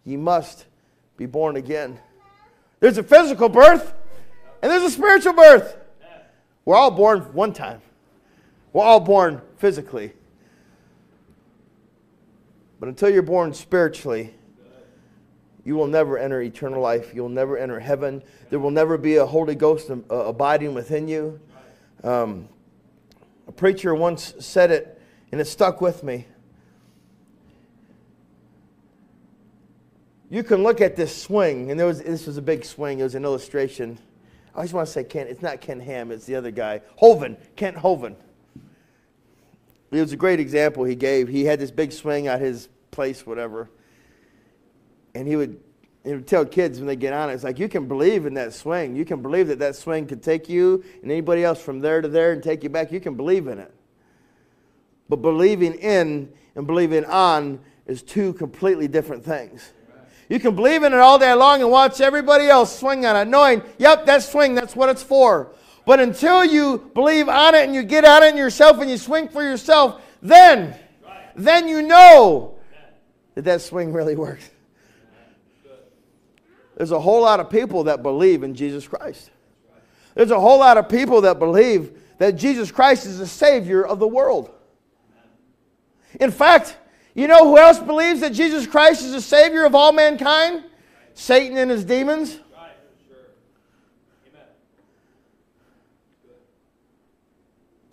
You 0.05 0.19
must 0.19 0.67
be 1.17 1.27
born 1.27 1.57
again. 1.57 1.99
There's 2.81 2.99
a 2.99 3.03
physical 3.03 3.49
birth, 3.49 3.95
and 4.61 4.71
there's 4.71 4.83
a 4.83 4.91
spiritual 4.91 5.35
birth. 5.35 5.77
We're 6.65 6.77
all 6.77 6.91
born 6.91 7.21
one 7.33 7.53
time. 7.53 7.81
We're 8.73 8.85
all 8.85 9.01
born 9.01 9.43
physically. 9.59 10.13
But 12.81 12.89
until 12.89 13.11
you're 13.11 13.23
born 13.23 13.55
spiritually, 13.55 14.35
you 15.65 15.77
will 15.77 15.87
never 15.87 16.19
enter 16.19 16.43
eternal 16.43 16.81
life. 16.81 17.13
You'll 17.15 17.29
never 17.29 17.57
enter 17.57 17.79
heaven. 17.79 18.23
There 18.51 18.59
will 18.59 18.73
never 18.73 18.99
be 18.99 19.17
a 19.17 19.27
Holy 19.27 19.55
Ghost 19.55 19.91
uh, 19.91 19.95
abiding 20.11 20.75
within 20.75 21.07
you. 21.07 21.41
Um, 22.03 22.49
a 23.47 23.53
preacher 23.53 23.95
once 23.95 24.35
said 24.41 24.73
it, 24.73 25.01
and 25.31 25.41
it 25.41 25.45
stuck 25.47 25.81
with 25.81 26.03
me. 26.03 26.27
You 30.33 30.43
can 30.43 30.63
look 30.63 30.81
at 30.81 30.97
this 30.97 31.15
swing, 31.15 31.71
and 31.71 31.79
there 31.79 31.87
was, 31.87 32.03
this 32.03 32.27
was 32.27 32.39
a 32.39 32.43
big 32.43 32.65
swing. 32.65 33.01
It 33.01 33.03
was 33.03 33.15
an 33.15 33.23
illustration. 33.23 33.99
I 34.55 34.57
always 34.57 34.73
want 34.73 34.87
to 34.87 34.93
say 34.93 35.05
Kent. 35.05 35.29
It's 35.29 35.43
not 35.43 35.61
Ken 35.61 35.79
Ham, 35.79 36.11
it's 36.11 36.25
the 36.25 36.37
other 36.37 36.51
guy. 36.51 36.81
Hovind, 36.99 37.37
Kent 37.55 37.77
Hovind. 37.77 38.17
It 39.91 40.01
was 40.01 40.15
a 40.15 40.17
great 40.17 40.41
example 40.41 40.85
he 40.85 40.95
gave. 40.95 41.29
He 41.29 41.45
had 41.45 41.59
this 41.59 41.71
big 41.71 41.93
swing 41.93 42.29
at 42.29 42.41
his 42.41 42.71
place, 42.93 43.27
whatever. 43.27 43.69
And 45.15 45.29
he 45.29 45.37
would, 45.37 45.61
he 46.03 46.15
would 46.15 46.27
tell 46.27 46.47
kids 46.47 46.79
when 46.79 46.87
they 46.87 46.97
get 46.97 47.13
on 47.13 47.29
it, 47.29 47.35
it's 47.35 47.45
like, 47.45 47.59
you 47.59 47.69
can 47.69 47.87
believe 47.87 48.25
in 48.25 48.33
that 48.33 48.55
swing. 48.55 48.97
You 48.97 49.05
can 49.05 49.21
believe 49.21 49.49
that 49.49 49.59
that 49.59 49.77
swing 49.77 50.07
could 50.07 50.23
take 50.23 50.49
you 50.49 50.83
and 51.03 51.11
anybody 51.11 51.45
else 51.45 51.61
from 51.63 51.79
there 51.79 52.01
to 52.01 52.09
there 52.09 52.33
and 52.33 52.43
take 52.43 52.63
you 52.63 52.71
back. 52.71 52.91
You 52.91 53.01
can 53.01 53.17
believe 53.17 53.49
in 53.49 53.59
it. 53.59 53.75
But 55.11 55.17
believing 55.17 55.75
in 55.75 56.33
and 56.55 56.67
believing 56.67 57.05
on 57.05 57.61
is 57.87 58.03
two 58.03 58.33
completely 58.33 58.89
different 58.89 59.23
things. 59.23 59.73
You 60.33 60.41
can 60.41 60.57
believe 60.57 60.83
in 60.83 60.95
it 60.95 60.99
all 60.99 61.19
day 61.19 61.35
long 61.35 61.61
and 61.61 61.71
watch 61.71 62.01
everybody 62.01 62.49
else 62.49 62.79
swing 62.79 63.05
on 63.05 63.17
it, 63.17 63.29
knowing, 63.29 63.63
yep, 63.77 64.07
that 64.07 64.23
swing, 64.23 64.55
that's 64.55 64.75
what 64.75 64.89
it's 64.89 65.03
for. 65.03 65.53
But 65.85 66.01
until 66.01 66.43
you 66.43 66.91
believe 66.95 67.29
on 67.29 67.55
it 67.55 67.67
and 67.67 67.75
you 67.75 67.83
get 67.83 68.07
on 68.07 68.23
it 68.23 68.35
yourself 68.35 68.81
and 68.81 68.91
you 68.91 68.97
swing 68.97 69.29
for 69.29 69.43
yourself, 69.43 70.01
then, 70.23 70.75
then 71.37 71.69
you 71.69 71.83
know 71.83 72.55
that 73.35 73.45
that 73.45 73.61
swing 73.61 73.93
really 73.93 74.17
works. 74.17 74.49
There's 76.79 76.93
a 76.93 77.01
whole 77.01 77.21
lot 77.21 77.39
of 77.39 77.51
people 77.51 77.85
that 77.85 78.03
believe 78.03 78.43
in 78.43 78.55
Jesus 78.55 78.89
Christ. 78.89 79.31
There's 80.15 80.31
a 80.31 80.41
whole 80.41 80.61
lot 80.61 80.79
of 80.79 80.89
people 80.89 81.21
that 81.21 81.39
believe 81.39 82.01
that 82.17 82.37
Jesus 82.37 82.73
Christ 82.73 83.05
is 83.05 83.19
the 83.19 83.27
Savior 83.27 83.85
of 83.85 83.99
the 83.99 84.09
world. 84.09 84.51
In 86.19 86.31
fact, 86.31 86.79
you 87.15 87.27
know 87.27 87.47
who 87.47 87.59
else 87.59 87.79
believes 87.79 88.21
that 88.21 88.33
Jesus 88.33 88.67
Christ 88.67 89.05
is 89.05 89.13
the 89.13 89.21
Savior 89.21 89.65
of 89.65 89.75
all 89.75 89.93
mankind? 89.93 90.65
Satan 91.15 91.59
and 91.59 91.71
his 91.71 91.85
demons. 91.85 92.39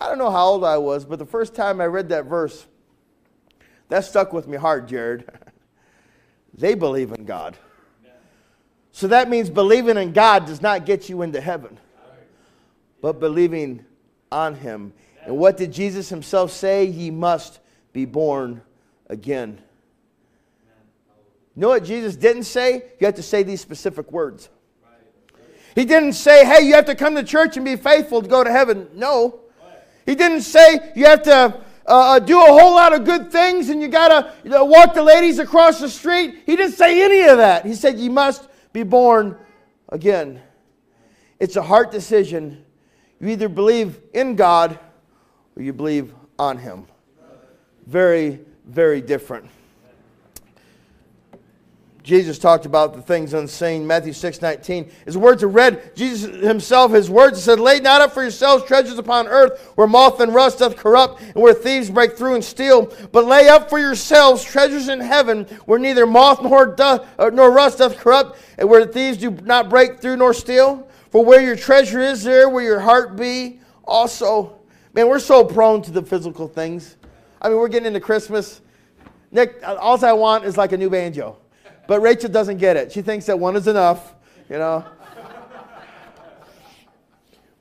I 0.02 0.08
don't 0.08 0.18
know 0.18 0.32
how 0.32 0.46
old 0.46 0.64
I 0.64 0.78
was, 0.78 1.04
but 1.04 1.20
the 1.20 1.26
first 1.26 1.54
time 1.54 1.82
I 1.82 1.86
read 1.86 2.08
that 2.10 2.26
verse, 2.26 2.66
that 3.90 4.06
stuck 4.06 4.32
with 4.32 4.48
me 4.48 4.56
hard, 4.56 4.88
Jared. 4.88 5.30
they 6.54 6.74
believe 6.74 7.12
in 7.12 7.26
God. 7.26 7.58
So 8.92 9.08
that 9.08 9.30
means 9.30 9.50
believing 9.50 9.98
in 9.98 10.14
God 10.14 10.46
does 10.46 10.62
not 10.62 10.86
get 10.86 11.10
you 11.10 11.22
into 11.22 11.42
heaven, 11.42 11.78
but 13.02 13.20
believing 13.20 13.84
on 14.32 14.56
Him. 14.56 14.94
And 15.26 15.38
what 15.38 15.58
did 15.58 15.74
Jesus 15.74 16.08
Himself 16.08 16.52
say? 16.52 16.86
Ye 16.86 17.12
must 17.12 17.60
be 17.92 18.06
born 18.06 18.62
again. 19.10 19.60
You 21.56 21.62
know 21.62 21.70
what 21.70 21.84
Jesus 21.84 22.16
didn't 22.16 22.44
say? 22.44 22.84
You 23.00 23.06
have 23.06 23.16
to 23.16 23.24
say 23.24 23.44
these 23.44 23.60
specific 23.60 24.12
words. 24.12 24.50
He 25.76 25.86
didn't 25.86 26.14
say, 26.14 26.46
hey, 26.46 26.66
you 26.66 26.74
have 26.74 26.86
to 26.86 26.96
come 26.96 27.16
to 27.16 27.24
church 27.24 27.58
and 27.58 27.66
be 27.66 27.76
faithful 27.76 28.22
to 28.22 28.28
go 28.28 28.44
to 28.44 28.52
heaven. 28.52 28.88
No. 28.94 29.42
He 30.06 30.16
didn't 30.16 30.42
say 30.42 30.92
you 30.96 31.06
have 31.06 31.22
to 31.24 31.64
uh, 31.86 32.16
uh 32.16 32.20
do 32.20 32.40
a 32.40 32.46
whole 32.46 32.74
lot 32.74 32.94
of 32.94 33.06
good 33.06 33.32
things 33.32 33.70
and 33.70 33.82
you 33.82 33.88
got 33.88 34.08
to 34.10 34.34
you 34.44 34.50
know, 34.50 34.66
walk 34.66 34.94
the 34.94 35.04
ladies 35.04 35.40
across 35.40 35.80
the 35.80 35.90
street. 35.90 36.44
He 36.46 36.56
didn't 36.56 36.74
say 36.74 37.04
any 37.04 37.30
of 37.30 37.38
that. 37.38 37.66
He 37.66 37.76
said 37.76 38.00
you 38.00 38.10
must 38.10 38.48
be 38.74 38.84
born 38.84 39.38
again. 39.90 40.42
It's 41.40 41.56
a 41.56 41.62
heart 41.62 41.92
decision. 41.92 42.66
You 43.20 43.30
either 43.30 43.50
believe 43.50 44.00
in 44.14 44.36
God 44.36 44.80
or 45.56 45.62
you 45.62 45.74
believe 45.74 46.14
on 46.38 46.58
Him. 46.58 46.88
Very, 47.86 48.40
very 48.70 49.02
different. 49.02 49.50
Jesus 52.04 52.40
talked 52.40 52.66
about 52.66 52.96
the 52.96 53.02
things 53.02 53.34
unseen. 53.34 53.86
Matthew 53.86 54.14
6 54.14 54.42
19. 54.42 54.90
His 55.06 55.18
words 55.18 55.44
are 55.44 55.48
read. 55.48 55.96
Jesus 55.96 56.44
himself, 56.44 56.92
his 56.92 57.10
words 57.10 57.44
said, 57.44 57.60
Lay 57.60 57.80
not 57.80 58.02
up 58.02 58.14
for 58.14 58.24
yourselves 58.24 58.64
treasures 58.64 58.98
upon 58.98 59.28
earth, 59.28 59.74
where 59.76 59.86
moth 59.86 60.20
and 60.20 60.34
rust 60.34 60.60
doth 60.60 60.76
corrupt, 60.76 61.22
and 61.22 61.36
where 61.36 61.54
thieves 61.54 61.90
break 61.90 62.18
through 62.18 62.36
and 62.36 62.44
steal. 62.44 62.92
But 63.12 63.26
lay 63.26 63.48
up 63.48 63.70
for 63.70 63.78
yourselves 63.78 64.44
treasures 64.44 64.88
in 64.88 65.00
heaven, 65.00 65.44
where 65.66 65.78
neither 65.78 66.08
moth 66.08 66.42
nor, 66.42 66.66
doth, 66.68 67.08
uh, 67.20 67.30
nor 67.32 67.52
rust 67.52 67.78
doth 67.78 67.98
corrupt, 67.98 68.40
and 68.58 68.68
where 68.68 68.86
thieves 68.86 69.18
do 69.18 69.30
not 69.30 69.70
break 69.70 70.00
through 70.00 70.18
nor 70.18 70.34
steal. 70.34 70.88
For 71.12 71.24
where 71.24 71.42
your 71.42 71.56
treasure 71.56 72.00
is, 72.00 72.24
there 72.24 72.50
will 72.50 72.62
your 72.62 72.80
heart 72.80 73.18
be 73.18 73.60
also. 73.84 74.60
Man, 74.94 75.08
we're 75.08 75.20
so 75.20 75.44
prone 75.44 75.82
to 75.84 75.92
the 75.92 76.02
physical 76.02 76.48
things. 76.48 76.96
I 77.42 77.50
mean, 77.50 77.58
we're 77.58 77.70
getting 77.70 77.88
into 77.88 78.00
Christmas. 78.00 78.62
Nick, 79.32 79.62
all 79.66 80.04
I 80.04 80.14
want 80.14 80.44
is 80.46 80.58
like 80.58 80.72
a 80.72 80.78
new 80.78 80.90
banjo. 80.90 81.38
But 81.88 82.02
Rachel 82.02 82.30
doesn't 82.30 82.58
get 82.58 82.78
it. 82.78 82.92
She 82.92 83.02
thinks 83.02 83.26
that 83.28 83.40
one 83.40 83.56
is 83.56 83.68
enough, 83.68 84.14
you 84.50 84.58
know. 84.58 84.86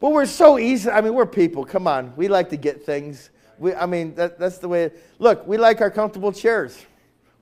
but 0.00 0.12
we're 0.12 0.26
so 0.26 0.58
easy. 0.58 0.90
I 0.90 1.00
mean, 1.00 1.14
we're 1.14 1.26
people. 1.26 1.64
Come 1.64 1.86
on. 1.86 2.12
We 2.16 2.28
like 2.28 2.50
to 2.50 2.56
get 2.56 2.84
things. 2.84 3.30
We, 3.58 3.74
I 3.74 3.86
mean, 3.86 4.14
that, 4.16 4.38
that's 4.38 4.58
the 4.58 4.68
way. 4.68 4.90
Look, 5.18 5.46
we 5.46 5.56
like 5.56 5.80
our 5.80 5.90
comfortable 5.90 6.32
chairs. 6.32 6.84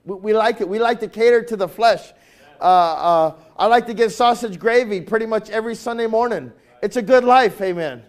We, 0.05 0.17
we 0.17 0.33
like 0.33 0.61
it. 0.61 0.69
We 0.69 0.79
like 0.79 1.01
to 1.01 1.09
cater 1.09 1.43
to 1.43 1.57
the 1.57 1.69
flesh. 1.69 2.13
Uh, 2.61 2.65
uh, 2.65 3.35
I 3.57 3.67
like 3.67 3.87
to 3.87 3.95
get 3.95 4.13
sausage 4.13 4.59
gravy 4.59 5.01
pretty 5.01 5.27
much 5.27 5.51
every 5.51 5.75
Sunday 5.75 6.07
morning. 6.07 6.53
It's 6.83 6.97
a 6.97 7.03
good 7.03 7.25
life, 7.25 7.61
amen. 7.61 8.03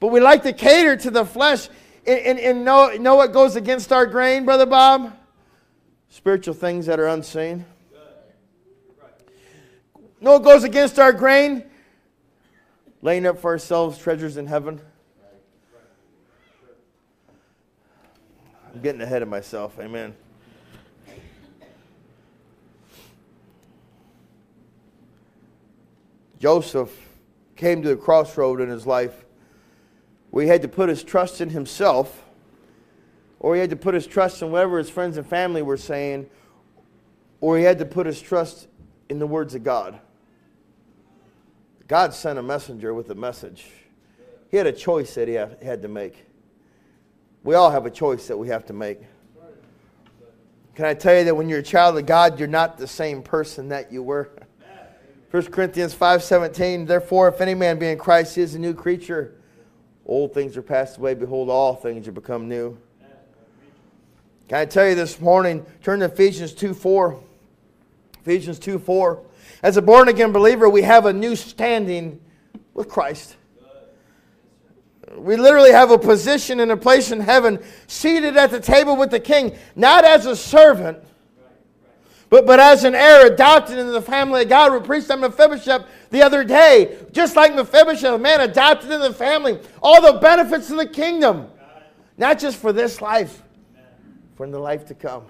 But 0.00 0.08
we 0.08 0.20
like 0.20 0.42
to 0.42 0.52
cater 0.52 0.96
to 0.96 1.10
the 1.10 1.24
flesh. 1.24 1.68
And, 2.06 2.20
and, 2.20 2.38
and 2.38 2.64
know, 2.64 2.90
know 2.96 3.16
what 3.16 3.32
goes 3.32 3.56
against 3.56 3.92
our 3.92 4.06
grain, 4.06 4.44
Brother 4.44 4.66
Bob? 4.66 5.16
Spiritual 6.08 6.54
things 6.54 6.86
that 6.86 7.00
are 7.00 7.08
unseen. 7.08 7.64
No, 10.20 10.36
it 10.36 10.44
goes 10.44 10.64
against 10.64 10.98
our 10.98 11.12
grain. 11.12 11.64
Laying 13.02 13.26
up 13.26 13.38
for 13.40 13.50
ourselves 13.50 13.98
treasures 13.98 14.36
in 14.36 14.46
heaven. 14.46 14.80
I'm 18.72 18.80
getting 18.80 19.00
ahead 19.00 19.22
of 19.22 19.28
myself. 19.28 19.78
Amen. 19.78 20.14
Joseph 26.38 26.94
came 27.56 27.82
to 27.82 27.92
a 27.92 27.96
crossroad 27.96 28.60
in 28.60 28.68
his 28.68 28.86
life 28.86 29.25
where 30.36 30.44
he 30.44 30.50
had 30.50 30.60
to 30.60 30.68
put 30.68 30.90
his 30.90 31.02
trust 31.02 31.40
in 31.40 31.48
himself, 31.48 32.26
or 33.40 33.54
he 33.54 33.60
had 33.62 33.70
to 33.70 33.76
put 33.76 33.94
his 33.94 34.06
trust 34.06 34.42
in 34.42 34.50
whatever 34.50 34.76
his 34.76 34.90
friends 34.90 35.16
and 35.16 35.26
family 35.26 35.62
were 35.62 35.78
saying, 35.78 36.28
or 37.40 37.56
he 37.56 37.64
had 37.64 37.78
to 37.78 37.86
put 37.86 38.04
his 38.04 38.20
trust 38.20 38.68
in 39.08 39.18
the 39.18 39.26
words 39.26 39.54
of 39.54 39.64
God. 39.64 39.98
God 41.88 42.12
sent 42.12 42.38
a 42.38 42.42
messenger 42.42 42.92
with 42.92 43.08
a 43.08 43.14
message. 43.14 43.64
He 44.50 44.58
had 44.58 44.66
a 44.66 44.74
choice 44.74 45.14
that 45.14 45.26
he 45.26 45.36
had 45.64 45.80
to 45.80 45.88
make. 45.88 46.26
We 47.42 47.54
all 47.54 47.70
have 47.70 47.86
a 47.86 47.90
choice 47.90 48.28
that 48.28 48.36
we 48.36 48.48
have 48.48 48.66
to 48.66 48.74
make. 48.74 49.00
Can 50.74 50.84
I 50.84 50.92
tell 50.92 51.16
you 51.16 51.24
that 51.24 51.34
when 51.34 51.48
you're 51.48 51.60
a 51.60 51.62
child 51.62 51.96
of 51.96 52.04
God, 52.04 52.38
you're 52.38 52.46
not 52.46 52.76
the 52.76 52.86
same 52.86 53.22
person 53.22 53.70
that 53.70 53.90
you 53.90 54.02
were? 54.02 54.30
1 55.30 55.44
Corinthians 55.44 55.94
5:17 55.94 56.86
Therefore 56.86 57.28
if 57.28 57.40
any 57.40 57.54
man 57.54 57.78
be 57.78 57.86
in 57.86 57.96
Christ 57.96 58.34
he 58.34 58.42
is 58.42 58.54
a 58.54 58.58
new 58.58 58.74
creature 58.74 59.35
old 60.06 60.32
things 60.32 60.56
are 60.56 60.62
passed 60.62 60.98
away 60.98 61.14
behold 61.14 61.50
all 61.50 61.74
things 61.74 62.06
are 62.08 62.12
become 62.12 62.48
new 62.48 62.76
Can 64.48 64.58
I 64.58 64.64
tell 64.64 64.88
you 64.88 64.94
this 64.94 65.20
morning 65.20 65.66
turn 65.82 66.00
to 66.00 66.06
Ephesians 66.06 66.52
2 66.52 66.74
4. 66.74 67.20
Ephesians 68.22 68.58
2 68.58 68.78
4. 68.78 69.22
as 69.62 69.76
a 69.76 69.82
born 69.82 70.08
again 70.08 70.32
believer, 70.32 70.68
we 70.68 70.82
have 70.82 71.06
a 71.06 71.12
new 71.12 71.36
standing 71.36 72.20
with 72.74 72.88
Christ. 72.88 73.36
We 75.16 75.36
literally 75.36 75.72
have 75.72 75.90
a 75.90 75.98
position 75.98 76.60
and 76.60 76.70
a 76.70 76.76
place 76.76 77.10
in 77.10 77.20
heaven, 77.20 77.62
seated 77.86 78.36
at 78.36 78.50
the 78.50 78.60
table 78.60 78.96
with 78.96 79.10
the 79.10 79.20
king, 79.20 79.56
not 79.74 80.04
as 80.04 80.26
a 80.26 80.36
servant, 80.36 80.98
but, 82.28 82.46
but 82.46 82.58
as 82.58 82.84
an 82.84 82.94
heir 82.94 83.26
adopted 83.26 83.78
into 83.78 83.92
the 83.92 84.02
family 84.02 84.42
of 84.42 84.48
God. 84.48 84.72
We 84.72 84.80
preached 84.80 85.10
on 85.10 85.20
Mephibosheth 85.20 85.86
the 86.10 86.22
other 86.22 86.44
day. 86.44 86.98
Just 87.12 87.36
like 87.36 87.54
Mephibosheth, 87.54 88.14
a 88.14 88.18
man 88.18 88.40
adopted 88.40 88.90
into 88.90 89.08
the 89.08 89.14
family, 89.14 89.60
all 89.82 90.00
the 90.00 90.18
benefits 90.18 90.70
of 90.70 90.76
the 90.76 90.86
kingdom, 90.86 91.48
not 92.18 92.38
just 92.38 92.56
for 92.58 92.72
this 92.72 93.00
life, 93.00 93.42
for 94.34 94.48
the 94.48 94.58
life 94.58 94.86
to 94.86 94.94
come 94.94 95.24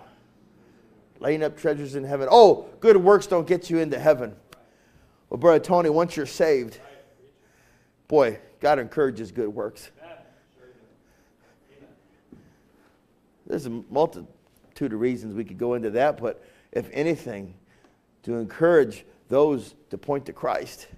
laying 1.21 1.43
up 1.43 1.57
treasures 1.57 1.95
in 1.95 2.05
heaven. 2.05 2.29
Oh, 2.31 2.67
good 2.81 2.97
works 2.97 3.27
don't 3.27 3.47
get 3.47 3.71
you 3.71 3.79
into 3.79 3.99
heaven. 3.99 4.35
Well, 5.31 5.39
Brother 5.39 5.59
Tony, 5.59 5.91
once 5.91 6.17
you're 6.17 6.27
saved, 6.27 6.79
boy, 8.09 8.39
God 8.61 8.79
encourages 8.79 9.33
good 9.33 9.49
works. 9.49 9.91
There's 13.47 13.67
a 13.67 13.71
multitude 13.71 14.93
of 14.93 15.01
reasons 15.01 15.35
we 15.35 15.45
could 15.45 15.59
go 15.59 15.75
into 15.75 15.91
that, 15.91 16.21
but 16.21 16.43
if 16.77 16.91
anything, 16.93 17.55
to 18.23 18.35
encourage 18.35 19.07
those 19.29 19.75
to 19.89 19.97
point 19.97 20.27
to 20.27 20.33
Christ. 20.33 20.89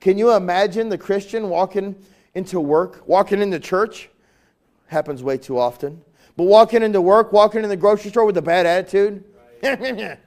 Can 0.00 0.16
you 0.16 0.32
imagine 0.32 0.88
the 0.88 0.96
Christian 0.96 1.48
walking 1.48 1.96
into 2.34 2.60
work, 2.60 3.02
walking 3.06 3.42
into 3.42 3.58
church? 3.58 4.08
Happens 4.86 5.22
way 5.22 5.36
too 5.36 5.58
often. 5.58 6.00
But 6.36 6.44
walking 6.44 6.82
into 6.82 7.00
work, 7.00 7.32
walking 7.32 7.64
in 7.64 7.68
the 7.68 7.76
grocery 7.76 8.10
store 8.10 8.24
with 8.24 8.36
a 8.36 8.42
bad 8.42 8.64
attitude, 8.64 9.24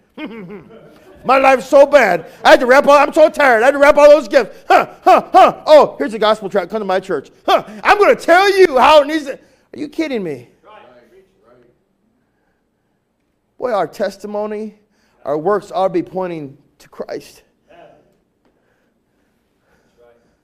My 1.26 1.38
life's 1.38 1.68
so 1.68 1.86
bad. 1.86 2.32
I 2.44 2.52
had 2.52 2.60
to 2.60 2.66
wrap 2.66 2.88
all, 2.88 2.98
I'm 2.98 3.14
so 3.14 3.30
tired. 3.30 3.62
I 3.62 3.68
had 3.68 3.72
to 3.72 3.78
wrap 3.78 3.98
all 3.98 4.10
those 4.10 4.28
gifts. 4.28 4.66
Huh, 4.68 4.94
huh, 5.04 5.30
huh. 5.32 5.64
Oh, 5.66 5.96
here's 5.98 6.14
a 6.14 6.20
gospel 6.20 6.50
tract. 6.50 6.72
Come 6.72 6.80
to 6.80 6.86
my 6.86 7.00
church. 7.00 7.32
Huh, 7.46 7.64
I'm 7.84 7.98
going 7.98 8.16
to 8.16 8.22
tell 8.22 8.50
you 8.58 8.78
how 8.78 9.02
it 9.02 9.08
needs 9.08 9.26
to. 9.26 9.34
Are 9.34 9.80
you 9.80 9.90
kidding 9.90 10.24
me? 10.24 10.50
Boy, 13.58 13.72
our 13.72 13.88
testimony, 13.88 14.80
our 15.28 15.38
works 15.38 15.72
ought 15.72 15.90
to 15.90 15.94
be 15.94 16.02
pointing 16.02 16.58
to 16.80 16.88
Christ. 16.88 17.44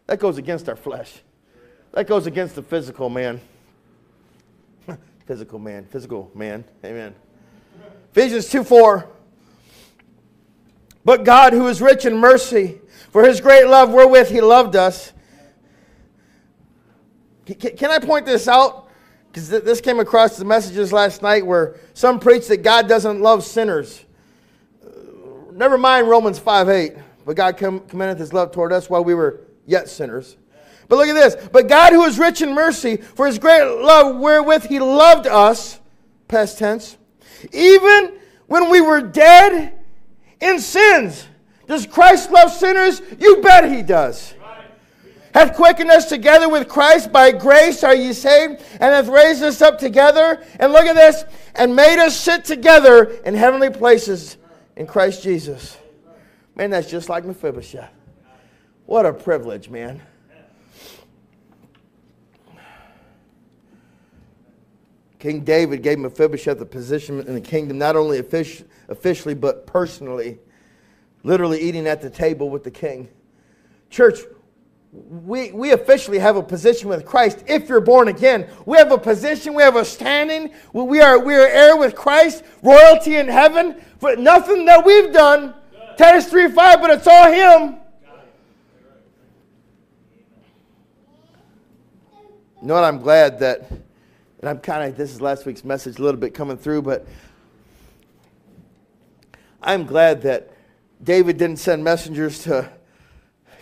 That 0.07 0.19
goes 0.19 0.37
against 0.37 0.67
our 0.67 0.75
flesh. 0.75 1.21
That 1.93 2.05
goes 2.05 2.27
against 2.27 2.55
the 2.55 2.61
physical 2.61 3.09
man. 3.09 3.39
physical 5.25 5.57
man, 5.57 5.85
physical 5.85 6.29
man. 6.35 6.65
Amen. 6.83 7.15
Ephesians 8.11 8.49
2 8.49 8.65
4. 8.65 9.09
But 11.05 11.23
God, 11.23 11.53
who 11.53 11.67
is 11.67 11.81
rich 11.81 12.05
in 12.05 12.17
mercy, 12.17 12.81
for 13.11 13.23
his 13.23 13.39
great 13.39 13.67
love 13.67 13.91
wherewith 13.91 14.29
he 14.29 14.41
loved 14.41 14.75
us. 14.75 15.13
Can 17.45 17.89
I 17.89 17.99
point 17.99 18.25
this 18.25 18.49
out? 18.49 18.89
Because 19.27 19.49
this 19.49 19.79
came 19.79 19.99
across 19.99 20.37
the 20.37 20.45
messages 20.45 20.91
last 20.91 21.21
night 21.21 21.45
where 21.45 21.77
some 21.93 22.19
preach 22.19 22.47
that 22.47 22.63
God 22.63 22.89
doesn't 22.89 23.21
love 23.21 23.43
sinners. 23.45 24.03
Never 25.53 25.77
mind 25.77 26.09
Romans 26.09 26.39
5 26.39 26.69
8. 26.69 26.93
But 27.25 27.35
God 27.35 27.57
commendeth 27.57 28.17
his 28.17 28.33
love 28.33 28.51
toward 28.51 28.73
us 28.73 28.89
while 28.89 29.03
we 29.03 29.13
were 29.13 29.41
yet 29.65 29.87
sinners. 29.87 30.35
But 30.89 30.97
look 30.97 31.07
at 31.07 31.13
this. 31.13 31.47
But 31.51 31.67
God, 31.67 31.93
who 31.93 32.03
is 32.03 32.19
rich 32.19 32.41
in 32.41 32.53
mercy, 32.53 32.97
for 32.97 33.25
his 33.27 33.39
great 33.39 33.63
love 33.63 34.17
wherewith 34.17 34.65
he 34.65 34.79
loved 34.79 35.27
us, 35.27 35.79
past 36.27 36.57
tense, 36.57 36.97
even 37.53 38.17
when 38.47 38.69
we 38.69 38.81
were 38.81 39.01
dead 39.01 39.73
in 40.41 40.59
sins. 40.59 41.27
Does 41.67 41.87
Christ 41.87 42.29
love 42.29 42.51
sinners? 42.51 43.01
You 43.19 43.41
bet 43.41 43.71
he 43.71 43.81
does. 43.81 44.33
Hath 45.33 45.55
quickened 45.55 45.89
us 45.89 46.09
together 46.09 46.49
with 46.49 46.67
Christ. 46.67 47.11
By 47.11 47.31
grace 47.31 47.83
are 47.83 47.95
ye 47.95 48.11
saved, 48.11 48.61
and 48.73 48.81
hath 48.81 49.07
raised 49.07 49.41
us 49.41 49.61
up 49.61 49.79
together. 49.79 50.45
And 50.59 50.73
look 50.73 50.85
at 50.85 50.95
this, 50.95 51.23
and 51.55 51.75
made 51.75 51.99
us 51.99 52.19
sit 52.19 52.43
together 52.43 53.05
in 53.25 53.33
heavenly 53.33 53.69
places 53.69 54.37
in 54.75 54.87
Christ 54.87 55.23
Jesus. 55.23 55.77
Man, 56.55 56.69
that's 56.69 56.89
just 56.89 57.09
like 57.09 57.25
Mephibosheth. 57.25 57.91
What 58.85 59.05
a 59.05 59.13
privilege, 59.13 59.69
man. 59.69 60.01
King 65.19 65.41
David 65.41 65.81
gave 65.81 65.99
Mephibosheth 65.99 66.59
a 66.59 66.65
position 66.65 67.21
in 67.21 67.33
the 67.33 67.41
kingdom, 67.41 67.77
not 67.77 67.95
only 67.95 68.19
officially, 68.19 69.33
but 69.33 69.65
personally, 69.65 70.37
literally 71.23 71.61
eating 71.61 71.87
at 71.87 72.01
the 72.01 72.09
table 72.09 72.49
with 72.49 72.65
the 72.65 72.71
king. 72.71 73.07
Church, 73.89 74.19
we, 74.93 75.51
we 75.51 75.71
officially 75.71 76.19
have 76.19 76.35
a 76.35 76.43
position 76.43 76.87
with 76.87 77.03
Christ 77.03 77.43
if 77.47 77.67
you're 77.67 77.81
born 77.81 78.07
again. 78.07 78.47
We 78.65 78.77
have 78.77 78.91
a 78.91 78.97
position, 78.97 79.55
we 79.55 79.63
have 79.63 79.75
a 79.75 79.83
standing. 79.83 80.53
We 80.71 81.01
are, 81.01 81.17
we 81.17 81.33
are 81.33 81.47
heir 81.47 81.75
with 81.75 81.95
Christ, 81.95 82.43
royalty 82.61 83.15
in 83.15 83.27
heaven. 83.27 83.81
But 83.99 84.19
nothing 84.19 84.65
that 84.65 84.85
we've 84.85 85.11
done, 85.11 85.55
Titus 85.97 86.29
3 86.29 86.51
5, 86.51 86.81
but 86.81 86.89
it's 86.91 87.07
all 87.07 87.31
Him. 87.31 87.77
You 92.61 92.67
know 92.67 92.75
what? 92.75 92.83
I'm 92.83 92.99
glad 92.99 93.39
that 93.39 93.69
and 94.43 94.49
I'm 94.49 94.59
kind 94.59 94.91
of, 94.91 94.97
this 94.97 95.13
is 95.13 95.21
last 95.21 95.45
week's 95.45 95.63
message, 95.63 95.99
a 95.99 96.03
little 96.03 96.19
bit 96.19 96.33
coming 96.33 96.57
through, 96.57 96.81
but 96.81 97.07
I'm 99.61 99.85
glad 99.85 100.23
that 100.23 100.51
David 101.01 101.37
didn't 101.37 101.59
send 101.59 101.81
messengers 101.81 102.39
to, 102.39 102.69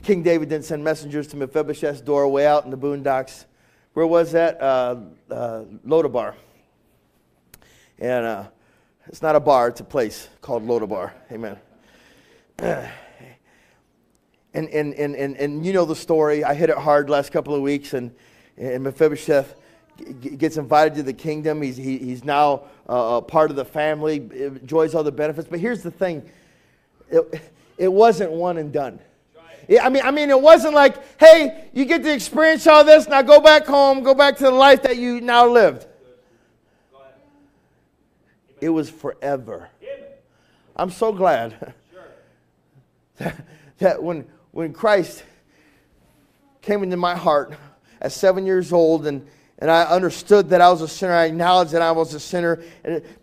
King 0.03 0.23
David 0.23 0.49
didn't 0.49 0.65
send 0.65 0.83
messengers 0.83 1.27
to 1.27 1.37
Mephibosheth's 1.37 2.01
door 2.01 2.27
way 2.27 2.47
out 2.47 2.65
in 2.65 2.71
the 2.71 2.77
boondocks. 2.77 3.45
Where 3.93 4.07
was 4.07 4.31
that? 4.31 4.59
Uh, 4.59 4.95
uh, 5.29 5.63
Lodabar. 5.85 6.33
And 7.99 8.25
uh, 8.25 8.43
it's 9.07 9.21
not 9.21 9.35
a 9.35 9.39
bar, 9.39 9.67
it's 9.67 9.79
a 9.79 9.83
place 9.83 10.29
called 10.41 10.65
Lodabar. 10.65 11.11
Amen. 11.31 11.57
And, 14.53 14.67
and, 14.67 14.93
and, 14.95 15.15
and, 15.15 15.37
and 15.37 15.65
you 15.65 15.71
know 15.71 15.85
the 15.85 15.95
story. 15.95 16.43
I 16.43 16.53
hit 16.53 16.69
it 16.69 16.77
hard 16.77 17.09
last 17.09 17.31
couple 17.31 17.55
of 17.55 17.61
weeks, 17.61 17.93
and, 17.93 18.13
and 18.57 18.83
Mephibosheth 18.83 19.55
gets 20.19 20.57
invited 20.57 20.95
to 20.95 21.03
the 21.03 21.13
kingdom. 21.13 21.61
He's, 21.61 21.77
he, 21.77 21.97
he's 21.97 22.25
now 22.25 22.63
uh, 22.89 23.21
part 23.21 23.49
of 23.49 23.55
the 23.55 23.63
family, 23.63 24.17
enjoys 24.17 24.93
all 24.93 25.05
the 25.05 25.11
benefits. 25.13 25.47
But 25.49 25.61
here's 25.61 25.83
the 25.83 25.89
thing 25.89 26.29
it, 27.09 27.41
it 27.77 27.87
wasn't 27.87 28.31
one 28.31 28.57
and 28.57 28.73
done. 28.73 28.99
I 29.79 29.89
mean, 29.89 30.03
I 30.03 30.11
mean, 30.11 30.29
it 30.29 30.41
wasn't 30.41 30.73
like, 30.73 31.19
hey, 31.19 31.69
you 31.73 31.85
get 31.85 32.03
to 32.03 32.13
experience 32.13 32.67
all 32.67 32.83
this, 32.83 33.07
now 33.07 33.21
go 33.21 33.39
back 33.39 33.65
home, 33.65 34.03
go 34.03 34.13
back 34.13 34.37
to 34.37 34.43
the 34.43 34.51
life 34.51 34.83
that 34.83 34.97
you 34.97 35.21
now 35.21 35.47
lived. 35.47 35.87
It 38.59 38.69
was 38.69 38.89
forever. 38.89 39.69
I'm 40.75 40.91
so 40.91 41.11
glad 41.11 41.73
that, 43.77 44.01
when, 44.01 44.25
when 44.51 44.73
Christ 44.73 45.23
came 46.61 46.83
into 46.83 46.97
my 46.97 47.15
heart 47.15 47.53
at 48.01 48.11
seven 48.11 48.45
years 48.45 48.71
old 48.73 49.07
and 49.07 49.27
and 49.61 49.69
I 49.69 49.83
understood 49.83 50.49
that 50.49 50.59
I 50.59 50.71
was 50.71 50.81
a 50.81 50.87
sinner. 50.87 51.13
I 51.13 51.25
acknowledged 51.25 51.71
that 51.73 51.83
I 51.83 51.91
was 51.91 52.15
a 52.15 52.19
sinner, 52.19 52.63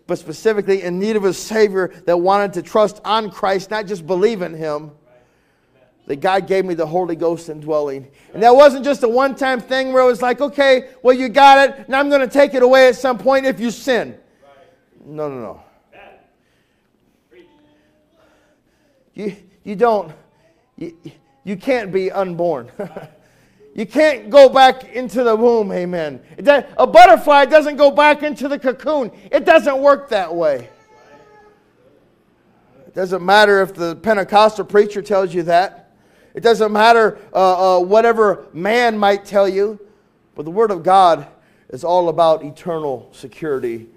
but 0.07 0.17
specifically 0.17 0.83
in 0.83 0.97
need 0.97 1.17
of 1.17 1.25
a 1.25 1.33
Savior 1.33 1.89
that 2.05 2.15
wanted 2.15 2.53
to 2.53 2.61
trust 2.61 3.01
on 3.03 3.29
Christ, 3.29 3.69
not 3.69 3.85
just 3.85 4.07
believe 4.07 4.41
in 4.41 4.53
Him. 4.53 4.91
That 6.09 6.21
God 6.21 6.47
gave 6.47 6.65
me 6.65 6.73
the 6.73 6.87
Holy 6.87 7.15
Ghost 7.15 7.49
indwelling. 7.49 8.09
And 8.33 8.41
that 8.41 8.55
wasn't 8.55 8.83
just 8.83 9.03
a 9.03 9.07
one 9.07 9.35
time 9.35 9.61
thing 9.61 9.93
where 9.93 10.01
it 10.01 10.07
was 10.07 10.23
like, 10.23 10.41
okay, 10.41 10.89
well, 11.03 11.15
you 11.15 11.29
got 11.29 11.69
it, 11.69 11.87
now 11.87 11.99
I'm 11.99 12.09
going 12.09 12.21
to 12.21 12.27
take 12.27 12.55
it 12.55 12.63
away 12.63 12.87
at 12.87 12.95
some 12.95 13.19
point 13.19 13.45
if 13.45 13.59
you 13.59 13.69
sin. 13.69 14.17
No, 15.05 15.29
no, 15.29 15.39
no. 15.39 15.63
You, 19.13 19.35
you 19.63 19.75
don't, 19.75 20.11
you, 20.77 20.97
you 21.43 21.55
can't 21.55 21.91
be 21.91 22.11
unborn. 22.11 22.71
You 23.75 23.85
can't 23.85 24.29
go 24.29 24.49
back 24.49 24.83
into 24.93 25.23
the 25.23 25.33
womb, 25.33 25.71
amen. 25.71 26.21
A 26.77 26.87
butterfly 26.87 27.45
doesn't 27.45 27.77
go 27.77 27.91
back 27.91 28.23
into 28.23 28.49
the 28.49 28.59
cocoon. 28.59 29.09
It 29.31 29.45
doesn't 29.45 29.77
work 29.77 30.09
that 30.09 30.35
way. 30.35 30.67
It 32.87 32.93
doesn't 32.93 33.23
matter 33.23 33.61
if 33.61 33.75
the 33.75 33.95
Pentecostal 33.95 34.65
preacher 34.65 35.01
tells 35.01 35.33
you 35.33 35.43
that. 35.43 35.78
It 36.33 36.41
doesn't 36.41 36.71
matter 36.71 37.17
uh, 37.33 37.77
uh, 37.77 37.81
whatever 37.81 38.47
man 38.53 38.97
might 38.97 39.25
tell 39.25 39.47
you. 39.47 39.79
But 40.35 40.45
the 40.45 40.51
Word 40.51 40.71
of 40.71 40.83
God 40.83 41.27
is 41.69 41.83
all 41.83 42.09
about 42.09 42.43
eternal 42.43 43.09
security. 43.11 43.87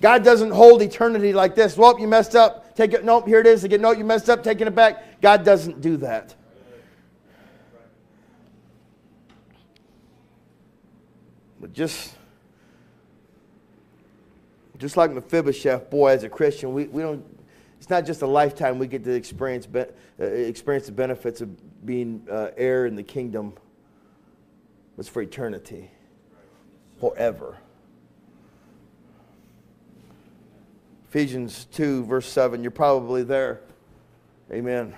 God 0.00 0.24
doesn't 0.24 0.50
hold 0.50 0.82
eternity 0.82 1.32
like 1.32 1.54
this. 1.54 1.76
Well, 1.76 1.98
you 2.00 2.08
messed 2.08 2.34
up. 2.34 2.74
Take 2.74 2.94
it. 2.94 3.04
Nope, 3.04 3.26
here 3.26 3.40
it 3.40 3.46
is. 3.46 3.64
Again, 3.64 3.82
nope, 3.82 3.98
you 3.98 4.04
messed 4.04 4.30
up. 4.30 4.42
Taking 4.42 4.66
it 4.66 4.74
back. 4.74 5.20
God 5.20 5.44
doesn't 5.44 5.80
do 5.80 5.98
that. 5.98 6.34
But 11.60 11.74
just, 11.74 12.16
just 14.78 14.96
like 14.96 15.12
Mephibosheth, 15.12 15.90
boy, 15.90 16.12
as 16.12 16.24
a 16.24 16.28
Christian, 16.30 16.72
we, 16.72 16.84
we 16.86 17.02
don't, 17.02 17.22
it's 17.90 17.98
not 17.98 18.06
just 18.06 18.22
a 18.22 18.26
lifetime 18.26 18.78
we 18.78 18.86
get 18.86 19.02
to 19.02 19.10
experience, 19.10 19.66
be, 19.66 19.80
uh, 19.80 20.24
experience 20.24 20.86
the 20.86 20.92
benefits 20.92 21.40
of 21.40 21.84
being 21.84 22.24
uh, 22.30 22.50
heir 22.56 22.86
in 22.86 22.94
the 22.94 23.02
kingdom. 23.02 23.52
It's 24.96 25.08
for 25.08 25.22
eternity, 25.22 25.90
forever. 27.00 27.58
Ephesians 31.08 31.64
2, 31.72 32.04
verse 32.04 32.28
7, 32.28 32.62
you're 32.62 32.70
probably 32.70 33.24
there. 33.24 33.60
Amen. 34.52 34.94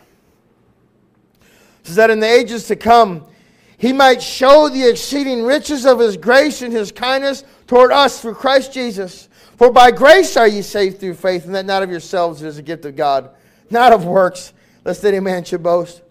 It 1.41 1.87
says 1.87 1.97
that 1.97 2.11
in 2.11 2.21
the 2.21 2.31
ages 2.31 2.67
to 2.67 2.77
come, 2.77 3.25
he 3.79 3.95
might 3.95 4.21
show 4.21 4.69
the 4.69 4.87
exceeding 4.87 5.45
riches 5.45 5.87
of 5.87 5.99
his 5.99 6.19
grace 6.19 6.61
and 6.61 6.75
his 6.75 6.93
kindness 6.93 7.43
toward 7.67 7.91
us 7.91 8.21
through 8.21 8.35
Christ 8.35 8.71
Jesus. 8.71 9.31
For 9.63 9.71
by 9.71 9.93
grace 9.93 10.37
are 10.37 10.49
ye 10.49 10.61
saved 10.61 10.99
through 10.99 11.15
faith, 11.15 11.45
and 11.45 11.55
that 11.55 11.67
not 11.67 11.85
of 11.85 11.89
yourselves, 11.89 12.43
is 12.43 12.59
a 12.59 12.63
gift 12.63 12.85
of 12.85 12.97
God, 12.97 13.31
not 13.71 13.93
of 13.93 14.05
works, 14.05 14.53
lest 14.85 15.05
any 15.05 15.21
man 15.21 15.45
should 15.45 15.63
boast. 15.63 16.03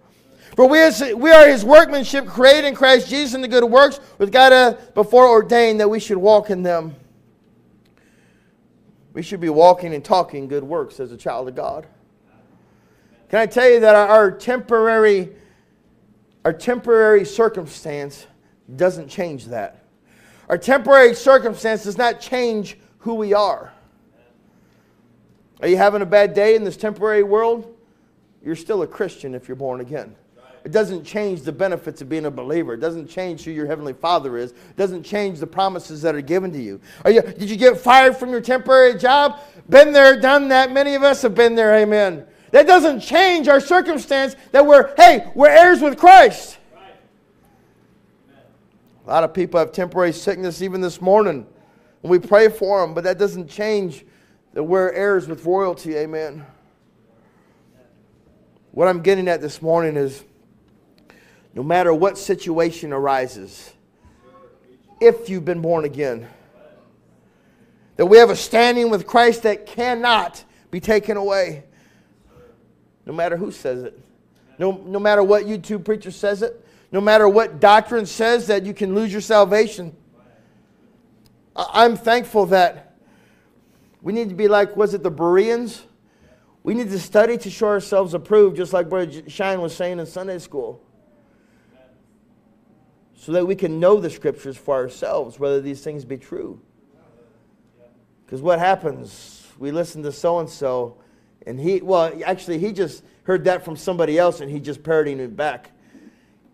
For 0.55 0.69
we, 0.69 0.79
we 1.15 1.31
are 1.31 1.45
his 1.45 1.65
workmanship, 1.65 2.27
created 2.27 2.63
in 2.63 2.75
Christ 2.75 3.09
Jesus 3.09 3.33
in 3.33 3.41
the 3.41 3.49
good 3.49 3.65
works, 3.65 3.99
with 4.19 4.31
God 4.31 4.77
before 4.93 5.27
ordained 5.27 5.81
that 5.81 5.89
we 5.89 5.99
should 5.99 6.17
walk 6.17 6.49
in 6.49 6.63
them. 6.63 6.95
We 9.11 9.21
should 9.21 9.41
be 9.41 9.49
walking 9.49 9.93
and 9.93 10.05
talking 10.05 10.47
good 10.47 10.63
works 10.63 11.01
as 11.01 11.11
a 11.11 11.17
child 11.17 11.49
of 11.49 11.55
God. 11.55 11.85
Can 13.27 13.39
I 13.39 13.47
tell 13.47 13.69
you 13.69 13.81
that 13.81 13.95
our 13.95 14.31
temporary 14.31 15.27
our 16.45 16.53
temporary 16.53 17.25
circumstance 17.25 18.27
doesn't 18.77 19.09
change 19.09 19.47
that. 19.47 19.83
Our 20.47 20.57
temporary 20.57 21.15
circumstance 21.15 21.83
does 21.83 21.97
not 21.97 22.21
change 22.21 22.77
who 23.01 23.15
we 23.15 23.33
are. 23.33 23.73
Are 25.61 25.67
you 25.67 25.77
having 25.77 26.01
a 26.01 26.05
bad 26.05 26.33
day 26.33 26.55
in 26.55 26.63
this 26.63 26.77
temporary 26.77 27.23
world? 27.23 27.75
You're 28.43 28.55
still 28.55 28.81
a 28.81 28.87
Christian 28.87 29.35
if 29.35 29.47
you're 29.47 29.55
born 29.55 29.81
again. 29.81 30.15
It 30.63 30.71
doesn't 30.71 31.03
change 31.03 31.41
the 31.41 31.51
benefits 31.51 32.01
of 32.01 32.09
being 32.09 32.25
a 32.25 32.31
believer. 32.31 32.73
It 32.73 32.79
doesn't 32.79 33.07
change 33.07 33.43
who 33.43 33.51
your 33.51 33.65
heavenly 33.65 33.93
Father 33.93 34.37
is. 34.37 34.51
It 34.51 34.77
doesn't 34.77 35.03
change 35.03 35.39
the 35.39 35.47
promises 35.47 36.03
that 36.03 36.13
are 36.13 36.21
given 36.21 36.51
to 36.51 36.61
you. 36.61 36.79
Are 37.03 37.09
you 37.09 37.21
did 37.21 37.49
you 37.49 37.55
get 37.55 37.77
fired 37.79 38.15
from 38.15 38.29
your 38.29 38.41
temporary 38.41 38.97
job? 38.97 39.39
Been 39.69 39.91
there, 39.91 40.19
done 40.19 40.49
that. 40.49 40.71
Many 40.71 40.93
of 40.93 41.03
us 41.03 41.23
have 41.23 41.33
been 41.33 41.55
there. 41.55 41.75
Amen. 41.75 42.25
That 42.51 42.67
doesn't 42.67 42.99
change 42.99 43.47
our 43.47 43.59
circumstance 43.59 44.35
that 44.51 44.65
we're, 44.65 44.93
hey, 44.97 45.31
we're 45.33 45.49
heirs 45.49 45.81
with 45.81 45.97
Christ. 45.97 46.57
A 49.05 49.09
lot 49.09 49.23
of 49.23 49.33
people 49.33 49.59
have 49.59 49.71
temporary 49.71 50.13
sickness 50.13 50.61
even 50.61 50.79
this 50.79 51.01
morning. 51.01 51.47
And 52.01 52.09
we 52.09 52.19
pray 52.19 52.49
for 52.49 52.81
them, 52.81 52.93
but 52.93 53.03
that 53.03 53.17
doesn't 53.17 53.49
change 53.49 54.05
that 54.53 54.63
we're 54.63 54.91
heirs 54.91 55.27
with 55.27 55.45
royalty. 55.45 55.95
Amen. 55.95 56.45
What 58.71 58.87
I'm 58.87 59.01
getting 59.01 59.27
at 59.27 59.41
this 59.41 59.61
morning 59.61 59.97
is 59.97 60.23
no 61.53 61.63
matter 61.63 61.93
what 61.93 62.17
situation 62.17 62.93
arises, 62.93 63.73
if 64.99 65.29
you've 65.29 65.45
been 65.45 65.61
born 65.61 65.85
again, 65.85 66.27
that 67.97 68.05
we 68.05 68.17
have 68.17 68.29
a 68.29 68.35
standing 68.35 68.89
with 68.89 69.05
Christ 69.05 69.43
that 69.43 69.65
cannot 69.65 70.43
be 70.71 70.79
taken 70.79 71.17
away 71.17 71.63
no 73.05 73.13
matter 73.13 73.35
who 73.35 73.51
says 73.51 73.83
it. 73.83 73.99
No, 74.57 74.71
no 74.85 74.99
matter 74.99 75.23
what 75.23 75.45
YouTube 75.45 75.83
preacher 75.83 76.11
says 76.11 76.41
it, 76.41 76.65
no 76.91 77.01
matter 77.01 77.27
what 77.27 77.59
doctrine 77.59 78.05
says 78.05 78.47
that 78.47 78.65
you 78.65 78.73
can 78.73 78.93
lose 78.93 79.11
your 79.11 79.21
salvation. 79.21 79.95
I'm 81.55 81.95
thankful 81.97 82.45
that 82.47 82.95
we 84.01 84.13
need 84.13 84.29
to 84.29 84.35
be 84.35 84.47
like, 84.47 84.75
was 84.75 84.93
it 84.93 85.03
the 85.03 85.11
Bereans? 85.11 85.83
We 86.63 86.73
need 86.73 86.89
to 86.89 86.99
study 86.99 87.37
to 87.39 87.49
show 87.49 87.67
ourselves 87.67 88.13
approved, 88.13 88.55
just 88.57 88.73
like 88.73 88.89
Brother 88.89 89.29
Shine 89.29 89.61
was 89.61 89.75
saying 89.75 89.99
in 89.99 90.05
Sunday 90.05 90.39
school. 90.39 90.83
So 93.15 93.31
that 93.33 93.45
we 93.45 93.55
can 93.55 93.79
know 93.79 93.99
the 93.99 94.09
scriptures 94.09 94.57
for 94.57 94.75
ourselves, 94.75 95.39
whether 95.39 95.61
these 95.61 95.83
things 95.83 96.05
be 96.05 96.17
true. 96.17 96.61
Because 98.25 98.41
what 98.41 98.59
happens? 98.59 99.45
We 99.59 99.71
listen 99.71 100.01
to 100.03 100.11
so 100.11 100.39
and 100.39 100.49
so, 100.49 100.97
and 101.45 101.59
he, 101.59 101.81
well, 101.81 102.11
actually, 102.25 102.59
he 102.59 102.71
just 102.71 103.03
heard 103.23 103.43
that 103.45 103.63
from 103.63 103.75
somebody 103.75 104.17
else 104.17 104.41
and 104.41 104.49
he 104.49 104.59
just 104.59 104.83
parroting 104.83 105.19
it 105.19 105.35
back. 105.35 105.71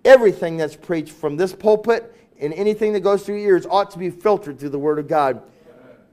Everything 0.04 0.58
that's 0.58 0.76
preached 0.76 1.12
from 1.12 1.38
this 1.38 1.54
pulpit 1.54 2.17
and 2.40 2.54
anything 2.54 2.94
that 2.94 3.02
goes 3.02 3.24
through 3.24 3.38
your 3.38 3.56
ears 3.56 3.66
ought 3.66 3.92
to 3.92 4.00
be 4.00 4.10
filtered 4.10 4.60
through 4.60 4.70
the 4.70 4.80
Word 4.80 5.00
of 5.00 5.08
God. 5.08 5.42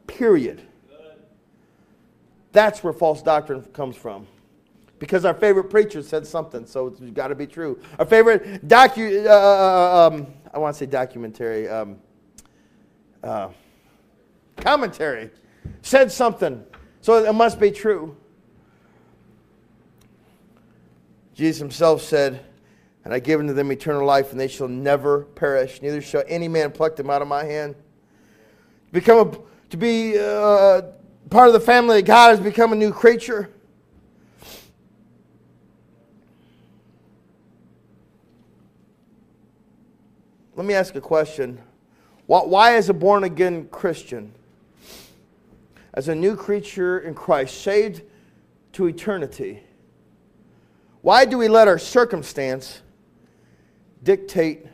Period. 0.07 0.63
That's 2.53 2.85
where 2.85 2.93
false 2.93 3.23
doctrine 3.23 3.63
comes 3.73 3.97
from. 3.97 4.27
Because 4.99 5.25
our 5.25 5.35
favorite 5.35 5.65
preacher 5.65 6.03
said 6.03 6.27
something, 6.27 6.65
so 6.67 6.87
it's 6.87 7.01
got 7.01 7.29
to 7.29 7.35
be 7.35 7.47
true. 7.47 7.81
Our 7.99 8.07
favorite 8.07 8.67
docu, 8.67 9.27
uh, 9.27 9.29
uh, 9.29 9.33
uh, 9.33 10.09
um, 10.09 10.27
I 10.53 10.59
want 10.59 10.75
to 10.75 10.79
say 10.79 10.87
documentary, 10.87 11.69
um, 11.69 11.99
uh, 13.23 13.49
commentary 14.57 15.31
said 15.83 16.13
something, 16.13 16.65
so 17.01 17.25
it 17.25 17.33
must 17.33 17.59
be 17.59 17.71
true. 17.71 18.17
Jesus 21.35 21.59
himself 21.59 22.01
said, 22.01 22.45
And 23.05 23.13
I 23.13 23.19
give 23.19 23.41
unto 23.41 23.53
them 23.53 23.71
eternal 23.71 24.07
life, 24.07 24.31
and 24.33 24.41
they 24.41 24.49
shall 24.49 24.69
never 24.69 25.25
perish, 25.25 25.83
neither 25.83 26.01
shall 26.01 26.25
any 26.27 26.49
man 26.49 26.73
pluck 26.73 26.97
them 26.97 27.11
out 27.11 27.21
of 27.21 27.29
my 27.29 27.45
hand. 27.45 27.75
Become 28.93 29.29
a, 29.29 29.39
to 29.71 29.77
be 29.77 30.19
uh, 30.19 30.83
part 31.29 31.49
of 31.49 31.53
the 31.53 31.61
family 31.61 31.99
of 31.99 32.07
God 32.07 32.31
has 32.31 32.41
become 32.41 32.73
a 32.73 32.77
new 32.77 32.93
creature. 32.93 33.51
Let 40.57 40.65
me 40.65 40.75
ask 40.75 40.95
a 40.95 41.01
question. 41.01 41.61
Why, 42.27 42.77
as 42.77 42.89
a 42.89 42.95
born 42.95 43.25
again 43.25 43.69
Christian, 43.71 44.33
as 45.93 46.09
a 46.09 46.15
new 46.15 46.37
creature 46.37 47.01
in 47.01 47.15
Christ, 47.15 47.61
saved 47.61 48.03
to 48.73 48.87
eternity, 48.87 49.63
why 51.03 51.27
do 51.27 51.37
we 51.37 51.49
let 51.49 51.69
our 51.69 51.79
circumstance 51.79 52.81
dictate 54.05 54.67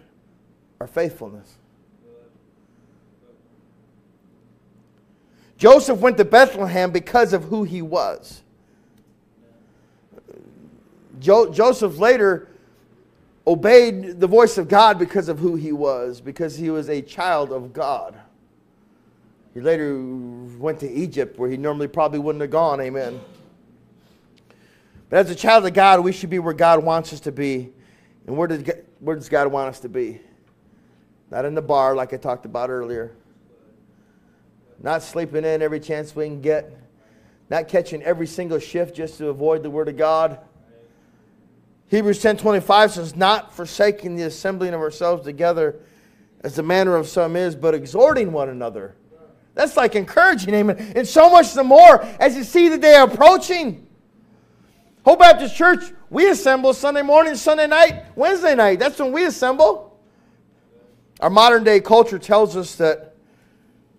our 0.81 0.87
faithfulness? 0.87 1.57
Joseph 5.57 5.99
went 5.99 6.17
to 6.17 6.25
Bethlehem 6.25 6.91
because 6.91 7.33
of 7.33 7.45
who 7.45 7.65
he 7.65 7.83
was. 7.83 8.43
Jo- 11.19 11.53
Joseph 11.53 11.99
later 11.99 12.49
obeyed 13.47 14.19
the 14.21 14.27
voice 14.27 14.57
of 14.57 14.69
God 14.69 14.99
because 14.99 15.29
of 15.29 15.39
who 15.39 15.57
he 15.57 15.71
was, 15.71 16.21
because 16.21 16.57
he 16.57 16.71
was 16.71 16.89
a 16.89 17.03
child 17.03 17.53
of 17.53 17.75
God. 17.75 18.19
He 19.53 19.61
later 19.61 20.01
went 20.59 20.81
to 20.81 20.91
Egypt 20.91 21.39
where 21.39 21.51
he 21.51 21.57
normally 21.57 21.89
probably 21.89 22.21
wouldn't 22.21 22.41
have 22.41 22.51
gone. 22.51 22.81
Amen. 22.81 23.21
But 25.11 25.19
as 25.19 25.31
a 25.31 25.35
child 25.35 25.67
of 25.67 25.75
God, 25.75 26.01
we 26.01 26.13
should 26.13 26.31
be 26.31 26.39
where 26.39 26.55
God 26.55 26.85
wants 26.85 27.13
us 27.13 27.21
to 27.21 27.33
be. 27.33 27.71
And 28.27 28.37
where 28.37 28.49
does, 28.49 28.63
where 29.01 29.17
does 29.17 29.29
God 29.29 29.49
want 29.49 29.69
us 29.69 29.81
to 29.81 29.89
be? 29.89 30.21
Not 31.31 31.45
in 31.45 31.55
the 31.55 31.63
bar, 31.63 31.95
like 31.95 32.13
I 32.13 32.17
talked 32.17 32.45
about 32.45 32.71
earlier. 32.71 33.17
Not 34.83 35.03
sleeping 35.03 35.45
in 35.45 35.63
every 35.63 35.81
chance 35.81 36.15
we 36.15 36.27
can 36.27 36.41
get. 36.41 36.77
Not 37.49 37.69
catching 37.69 38.03
every 38.03 38.27
single 38.27 38.59
shift 38.59 38.95
just 38.95 39.19
to 39.19 39.29
avoid 39.29 39.63
the 39.63 39.71
Word 39.71 39.89
of 39.89 39.97
God. 39.97 40.39
Hebrews 41.89 42.23
10.25 42.23 42.91
says, 42.91 43.17
Not 43.17 43.55
forsaking 43.55 44.17
the 44.17 44.25
assembling 44.25 44.75
of 44.75 44.81
ourselves 44.81 45.25
together 45.25 45.81
as 46.43 46.57
the 46.57 46.63
manner 46.63 46.97
of 46.97 47.09
some 47.09 47.37
is, 47.37 47.57
but 47.57 47.75
exhorting 47.75 48.33
one 48.33 48.49
another. 48.49 48.95
That's 49.55 49.77
like 49.77 49.97
encouraging, 49.97 50.55
amen. 50.55 50.93
And 50.95 51.07
so 51.07 51.29
much 51.29 51.53
the 51.53 51.65
more 51.65 52.03
as 52.21 52.37
you 52.37 52.45
see 52.45 52.69
the 52.69 52.79
day 52.79 52.97
approaching. 53.01 53.87
Hope 55.11 55.19
Baptist 55.19 55.57
Church, 55.57 55.93
we 56.09 56.31
assemble 56.31 56.73
Sunday 56.73 57.03
morning, 57.03 57.35
Sunday 57.35 57.67
night, 57.67 58.05
Wednesday 58.15 58.55
night. 58.55 58.79
That's 58.79 58.97
when 59.01 59.11
we 59.11 59.25
assemble. 59.25 59.99
Our 61.19 61.31
modern 61.31 61.65
day 61.65 61.81
culture 61.81 62.17
tells 62.17 62.57
us 62.57 62.77
that 62.77 63.17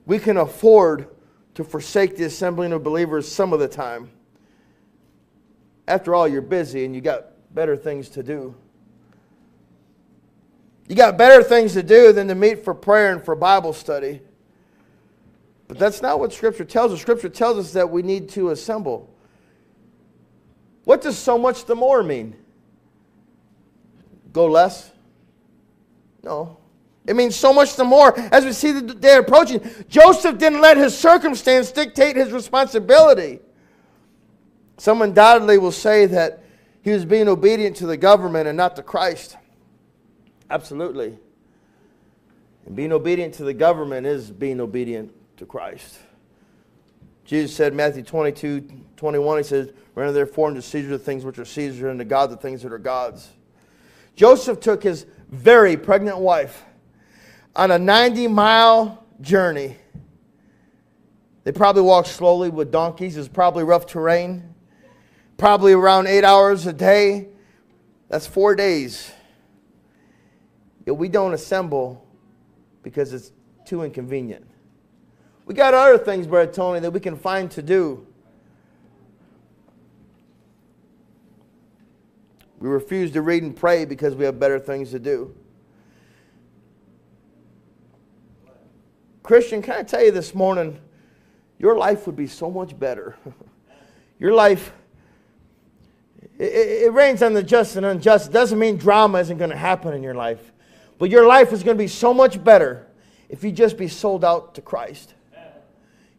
we 0.06 0.20
can 0.20 0.38
afford 0.38 1.10
to 1.56 1.66
forsake 1.66 2.16
the 2.16 2.24
assembling 2.24 2.72
of 2.72 2.86
believers 2.86 3.30
some 3.30 3.52
of 3.52 3.60
the 3.60 3.68
time. 3.68 4.10
After 5.86 6.16
all, 6.16 6.30
you're 6.30 6.42
busy 6.42 6.86
and 6.86 6.96
you 6.96 7.02
got 7.02 7.26
better 7.54 7.76
things 7.76 8.08
to 8.12 8.24
do. 8.24 8.56
You 10.88 10.96
got 10.96 11.18
better 11.18 11.44
things 11.44 11.74
to 11.74 11.84
do 11.84 12.14
than 12.14 12.30
to 12.30 12.36
meet 12.36 12.64
for 12.64 12.74
prayer 12.74 13.12
and 13.12 13.22
for 13.22 13.36
Bible 13.36 13.74
study. 13.74 14.22
But 15.68 15.78
that's 15.78 16.02
not 16.02 16.22
what 16.22 16.32
Scripture 16.32 16.64
tells 16.64 16.94
us. 16.94 17.02
Scripture 17.02 17.28
tells 17.28 17.58
us 17.58 17.74
that 17.74 17.90
we 17.90 18.02
need 18.02 18.30
to 18.30 18.52
assemble. 18.52 19.11
What 20.84 21.02
does 21.02 21.18
so 21.18 21.38
much 21.38 21.66
the 21.66 21.76
more 21.76 22.04
mean? 22.04 22.36
Go 24.34 24.48
less? 24.48 24.92
No. 26.24 26.58
It 27.06 27.16
means 27.16 27.36
so 27.36 27.52
much 27.52 27.76
the 27.76 27.84
more 27.84 28.18
as 28.32 28.46
we 28.46 28.54
see 28.54 28.72
the 28.72 28.94
day 28.94 29.18
approaching. 29.18 29.62
Joseph 29.90 30.38
didn't 30.38 30.62
let 30.62 30.78
his 30.78 30.98
circumstance 30.98 31.72
dictate 31.72 32.16
his 32.16 32.32
responsibility. 32.32 33.40
Some 34.78 35.02
undoubtedly 35.02 35.58
will 35.58 35.72
say 35.72 36.06
that 36.08 36.44
he 36.82 36.92
was 36.92 37.06
being 37.06 37.28
obedient 37.28 37.76
to 37.78 37.86
the 37.86 37.98
government 37.98 38.48
and 38.48 38.58
not 38.58 38.76
to 38.76 38.84
Christ. 38.84 39.38
Absolutely. 40.50 41.18
And 42.66 42.76
being 42.76 42.92
obedient 42.92 43.34
to 43.36 43.44
the 43.44 43.54
government 43.54 44.06
is 44.06 44.32
being 44.32 44.60
obedient 44.60 45.12
to 45.38 45.46
Christ. 45.46 45.98
Jesus 47.26 47.56
said, 47.56 47.74
Matthew 47.74 48.04
22, 48.04 48.68
21, 48.98 49.38
he 49.38 49.44
says, 49.44 49.70
Render 49.96 50.14
therefore 50.14 50.48
unto 50.48 50.62
Caesar 50.62 50.90
the 50.90 51.00
things 51.00 51.26
which 51.26 51.38
are 51.38 51.46
Caesar, 51.46 51.90
and 51.90 52.00
to 52.00 52.06
God 52.06 52.30
the 52.30 52.38
things 52.38 52.62
that 52.64 52.72
are 52.72 52.80
God's. 52.80 53.30
Joseph 54.16 54.60
took 54.60 54.84
his 54.84 55.06
very 55.30 55.78
pregnant 55.78 56.18
wife 56.18 56.64
on 57.56 57.72
a 57.72 57.80
90 57.80 58.28
mile 58.28 59.06
journey. 59.22 59.78
They 61.44 61.52
probably 61.52 61.82
walked 61.82 62.08
slowly 62.08 62.50
with 62.50 62.72
donkeys. 62.72 63.16
It 63.16 63.20
was 63.20 63.28
probably 63.28 63.64
rough 63.64 63.88
terrain. 63.88 64.54
Probably 65.38 65.74
around 65.74 66.08
eight 66.08 66.24
hours 66.24 66.68
a 66.68 66.74
day. 66.74 67.30
That's 68.10 68.28
four 68.28 68.56
days. 68.56 69.12
Yet 70.86 70.98
we 70.98 71.10
don't 71.10 71.34
assemble 71.34 72.06
because 72.84 73.14
it's 73.14 73.32
too 73.66 73.84
inconvenient. 73.84 74.46
We 75.52 75.56
got 75.56 75.74
other 75.74 75.98
things, 75.98 76.28
Brother 76.28 76.50
Tony, 76.50 76.80
that 76.80 76.92
we 76.92 77.02
can 77.02 77.18
find 77.18 77.52
to 77.52 77.62
do. 77.62 78.08
We 82.60 82.70
refuse 82.70 83.12
to 83.12 83.22
read 83.22 83.44
and 83.44 83.54
pray 83.54 83.84
because 83.84 84.16
we 84.16 84.24
have 84.24 84.40
better 84.40 84.60
things 84.60 84.92
to 84.92 85.00
do. 85.00 85.36
Christian, 89.24 89.62
can 89.62 89.76
I 89.76 89.84
tell 89.84 90.02
you 90.02 90.12
this 90.12 90.34
morning, 90.34 90.80
your 91.60 91.78
life 91.78 92.06
would 92.06 92.16
be 92.16 92.28
so 92.28 92.50
much 92.50 92.80
better. 92.80 93.18
your 94.20 94.34
life, 94.34 94.72
it, 96.40 96.84
it, 96.84 96.94
rains 96.94 97.22
on 97.22 97.34
the 97.34 97.44
just 97.44 97.76
and 97.76 97.86
unjust. 97.86 98.30
It 98.30 98.32
doesn't 98.32 98.58
mean 98.58 98.78
drama 98.78 99.20
isn't 99.20 99.38
going 99.38 99.50
to 99.50 99.58
happen 99.58 99.94
in 99.94 100.02
your 100.02 100.16
life. 100.16 100.54
But 100.98 101.10
your 101.10 101.28
life 101.28 101.52
is 101.52 101.62
going 101.62 101.76
to 101.76 101.84
be 101.84 101.90
so 101.90 102.14
much 102.14 102.42
better 102.42 102.88
if 103.28 103.44
you 103.44 103.52
just 103.52 103.78
be 103.78 103.90
sold 103.90 104.24
out 104.24 104.56
to 104.56 104.62
Christ. 104.62 105.16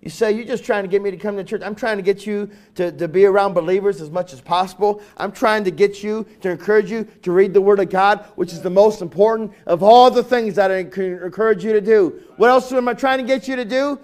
You 0.03 0.11
say, 0.11 0.33
You're 0.33 0.45
just 0.45 0.65
trying 0.65 0.83
to 0.83 0.88
get 0.88 1.01
me 1.01 1.12
to 1.12 1.17
come 1.17 1.37
to 1.37 1.45
church. 1.45 1.62
I'm 1.65 1.77
trying 1.77 1.97
to 1.97 2.03
get 2.03 2.27
you 2.27 2.51
to, 2.75 2.91
to 2.91 3.07
be 3.07 3.25
around 3.25 3.55
believers 3.55 4.01
as 4.01 4.11
much 4.11 4.33
as 4.33 4.41
possible. 4.41 5.01
I'm 5.17 5.31
trying 5.31 5.62
to 5.65 5.71
get 5.71 6.03
you 6.03 6.27
to 6.41 6.51
encourage 6.51 6.91
you 6.91 7.05
to 7.23 7.31
read 7.31 7.55
the 7.55 7.61
Word 7.61 7.79
of 7.79 7.88
God, 7.88 8.27
which 8.35 8.53
is 8.53 8.61
the 8.61 8.71
most 8.71 9.01
important 9.01 9.53
of 9.65 9.83
all 9.83 10.11
the 10.11 10.25
things 10.25 10.57
that 10.57 10.73
I 10.73 10.79
encourage 10.79 11.65
you 11.65 11.73
to 11.73 11.81
do. 11.81 12.21
What 12.37 12.51
else 12.51 12.71
am 12.73 12.88
I 12.88 12.95
trying 12.95 13.19
to 13.19 13.25
get 13.25 13.47
you 13.47 13.55
to 13.55 13.65
do? 13.65 14.01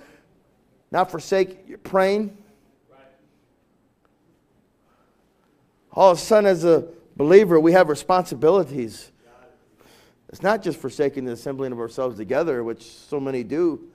Not 0.93 1.11
forsake 1.11 1.69
your 1.69 1.79
praying. 1.79 2.37
All 5.93 6.13
of 6.13 6.19
a 6.19 6.21
sudden, 6.21 6.47
as 6.47 6.65
a 6.65 6.87
believer, 7.17 7.59
we 7.59 7.73
have 7.73 7.89
responsibilities. 7.89 9.11
It's 10.29 10.45
not 10.45 10.63
just 10.63 10.79
forsaking 10.79 11.25
the 11.25 11.33
assembling 11.33 11.73
of 11.73 11.81
ourselves 11.81 12.17
together, 12.17 12.63
which 12.63 12.85
so 12.85 13.19
many 13.19 13.43
do, 13.43 13.89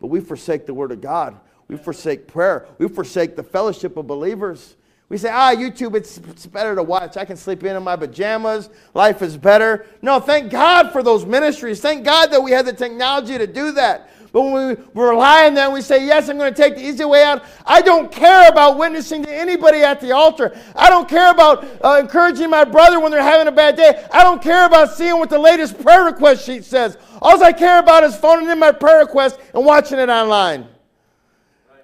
but 0.00 0.06
we 0.06 0.20
forsake 0.20 0.64
the 0.64 0.72
Word 0.72 0.90
of 0.90 1.02
God. 1.02 1.38
We 1.70 1.76
forsake 1.76 2.26
prayer. 2.26 2.66
We 2.78 2.88
forsake 2.88 3.36
the 3.36 3.44
fellowship 3.44 3.96
of 3.96 4.08
believers. 4.08 4.74
We 5.08 5.18
say, 5.18 5.30
ah, 5.32 5.54
YouTube, 5.54 5.94
it's, 5.94 6.18
it's 6.18 6.44
better 6.44 6.74
to 6.74 6.82
watch. 6.82 7.16
I 7.16 7.24
can 7.24 7.36
sleep 7.36 7.62
in 7.62 7.76
in 7.76 7.82
my 7.84 7.94
pajamas. 7.94 8.70
Life 8.92 9.22
is 9.22 9.36
better. 9.36 9.86
No, 10.02 10.18
thank 10.18 10.50
God 10.50 10.90
for 10.90 11.04
those 11.04 11.24
ministries. 11.24 11.80
Thank 11.80 12.04
God 12.04 12.32
that 12.32 12.42
we 12.42 12.50
have 12.50 12.66
the 12.66 12.72
technology 12.72 13.38
to 13.38 13.46
do 13.46 13.70
that. 13.72 14.10
But 14.32 14.42
when 14.42 14.68
we 14.68 15.00
rely 15.00 15.46
on 15.46 15.54
that, 15.54 15.70
we 15.70 15.80
say, 15.80 16.04
Yes, 16.04 16.28
I'm 16.28 16.38
going 16.38 16.52
to 16.52 16.60
take 16.60 16.74
the 16.74 16.84
easy 16.84 17.04
way 17.04 17.22
out. 17.22 17.44
I 17.64 17.82
don't 17.82 18.10
care 18.10 18.48
about 18.48 18.76
witnessing 18.76 19.22
to 19.24 19.32
anybody 19.32 19.78
at 19.78 20.00
the 20.00 20.10
altar. 20.10 20.56
I 20.74 20.90
don't 20.90 21.08
care 21.08 21.30
about 21.30 21.64
uh, 21.84 22.00
encouraging 22.00 22.50
my 22.50 22.64
brother 22.64 22.98
when 22.98 23.12
they're 23.12 23.22
having 23.22 23.46
a 23.46 23.52
bad 23.52 23.76
day. 23.76 24.04
I 24.12 24.24
don't 24.24 24.42
care 24.42 24.66
about 24.66 24.92
seeing 24.94 25.18
what 25.18 25.30
the 25.30 25.38
latest 25.38 25.80
prayer 25.80 26.02
request 26.02 26.44
sheet 26.44 26.64
says. 26.64 26.98
All 27.22 27.40
I 27.42 27.52
care 27.52 27.78
about 27.78 28.02
is 28.02 28.16
phoning 28.16 28.48
in 28.48 28.58
my 28.58 28.72
prayer 28.72 29.00
request 29.00 29.38
and 29.54 29.64
watching 29.64 30.00
it 30.00 30.08
online. 30.08 30.66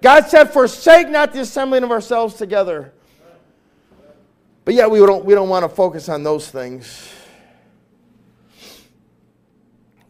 God 0.01 0.27
said, 0.27 0.51
Forsake 0.51 1.09
not 1.09 1.33
the 1.33 1.41
assembling 1.41 1.83
of 1.83 1.91
ourselves 1.91 2.35
together. 2.35 2.93
But 4.65 4.73
yet, 4.73 4.91
we 4.91 4.99
don't, 4.99 5.23
we 5.23 5.33
don't 5.33 5.49
want 5.49 5.63
to 5.63 5.69
focus 5.69 6.09
on 6.09 6.23
those 6.23 6.49
things. 6.49 7.13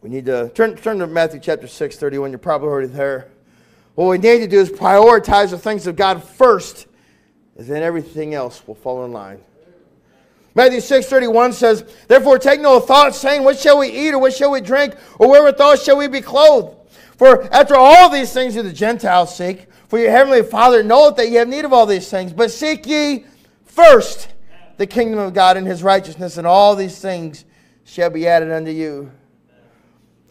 We 0.02 0.10
need 0.10 0.26
to 0.26 0.48
turn, 0.50 0.76
turn 0.76 0.98
to 0.98 1.06
Matthew 1.06 1.40
chapter 1.40 1.66
6, 1.66 1.96
31. 1.96 2.30
You're 2.30 2.38
probably 2.38 2.68
already 2.68 2.88
there. 2.88 3.28
What 3.94 4.08
we 4.08 4.18
need 4.18 4.40
to 4.40 4.48
do 4.48 4.60
is 4.60 4.68
prioritize 4.70 5.50
the 5.50 5.58
things 5.58 5.86
of 5.86 5.96
God 5.96 6.22
first, 6.22 6.86
and 7.56 7.66
then 7.66 7.82
everything 7.82 8.34
else 8.34 8.66
will 8.66 8.74
fall 8.74 9.04
in 9.04 9.12
line. 9.12 9.40
Matthew 10.56 10.80
6 10.80 11.06
31 11.06 11.52
says, 11.52 11.84
Therefore 12.08 12.36
take 12.36 12.60
no 12.60 12.80
thought, 12.80 13.14
saying, 13.14 13.44
What 13.44 13.60
shall 13.60 13.78
we 13.78 13.88
eat, 13.88 14.10
or 14.10 14.18
what 14.18 14.34
shall 14.34 14.50
we 14.50 14.60
drink, 14.60 14.96
or 15.20 15.30
wherewithal 15.30 15.76
shall 15.76 15.96
we 15.96 16.08
be 16.08 16.20
clothed? 16.20 16.76
For 17.16 17.44
after 17.54 17.76
all 17.76 18.10
these 18.10 18.32
things 18.32 18.54
do 18.54 18.62
the 18.62 18.72
Gentiles 18.72 19.36
seek, 19.36 19.67
for 19.88 19.98
your 19.98 20.10
heavenly 20.10 20.42
Father 20.42 20.82
knoweth 20.82 21.16
that 21.16 21.28
ye 21.28 21.34
have 21.34 21.48
need 21.48 21.64
of 21.64 21.72
all 21.72 21.86
these 21.86 22.08
things. 22.08 22.32
But 22.32 22.50
seek 22.50 22.86
ye 22.86 23.24
first 23.64 24.28
the 24.76 24.86
kingdom 24.86 25.18
of 25.18 25.34
God 25.34 25.56
and 25.56 25.66
his 25.66 25.82
righteousness, 25.82 26.36
and 26.36 26.46
all 26.46 26.76
these 26.76 27.00
things 27.00 27.44
shall 27.84 28.10
be 28.10 28.26
added 28.26 28.52
unto 28.52 28.70
you. 28.70 29.10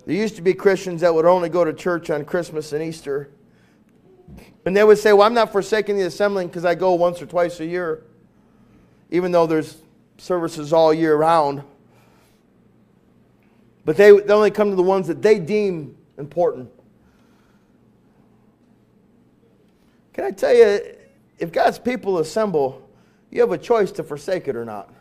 There 0.06 0.16
used 0.16 0.38
to 0.38 0.42
be 0.42 0.54
Christians 0.54 1.02
that 1.02 1.14
would 1.14 1.26
only 1.26 1.50
go 1.50 1.66
to 1.66 1.74
church 1.74 2.10
on 2.10 2.24
Christmas 2.24 2.72
and 2.72 2.82
Easter. 2.82 3.30
And 4.66 4.76
they 4.76 4.84
would 4.84 4.98
say, 4.98 5.12
Well, 5.12 5.26
I'm 5.26 5.34
not 5.34 5.52
forsaking 5.52 5.98
the 5.98 6.06
assembling 6.06 6.48
because 6.48 6.64
I 6.64 6.76
go 6.76 6.94
once 6.94 7.22
or 7.22 7.26
twice 7.26 7.60
a 7.60 7.66
year, 7.66 8.04
even 9.10 9.32
though 9.32 9.48
there's 9.48 9.78
services 10.18 10.72
all 10.72 10.94
year 10.94 11.16
round. 11.16 11.64
But 13.86 13.98
they, 13.98 14.12
they 14.12 14.34
only 14.34 14.52
come 14.52 14.70
to 14.70 14.76
the 14.76 14.84
ones 14.84 15.08
that 15.08 15.22
they 15.22 15.40
deem 15.40 15.98
important. 16.18 16.70
Can 20.18 20.26
I 20.26 20.32
tell 20.32 20.52
you, 20.52 20.80
if 21.38 21.52
God's 21.52 21.78
people 21.78 22.18
assemble, 22.18 22.90
you 23.30 23.40
have 23.42 23.52
a 23.52 23.58
choice 23.58 23.92
to 23.92 24.04
forsake 24.04 24.48
it 24.48 24.56
or 24.56 24.66
not. 24.66 24.92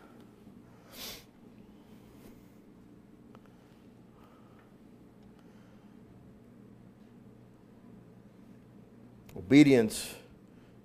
Obedience, 9.35 10.13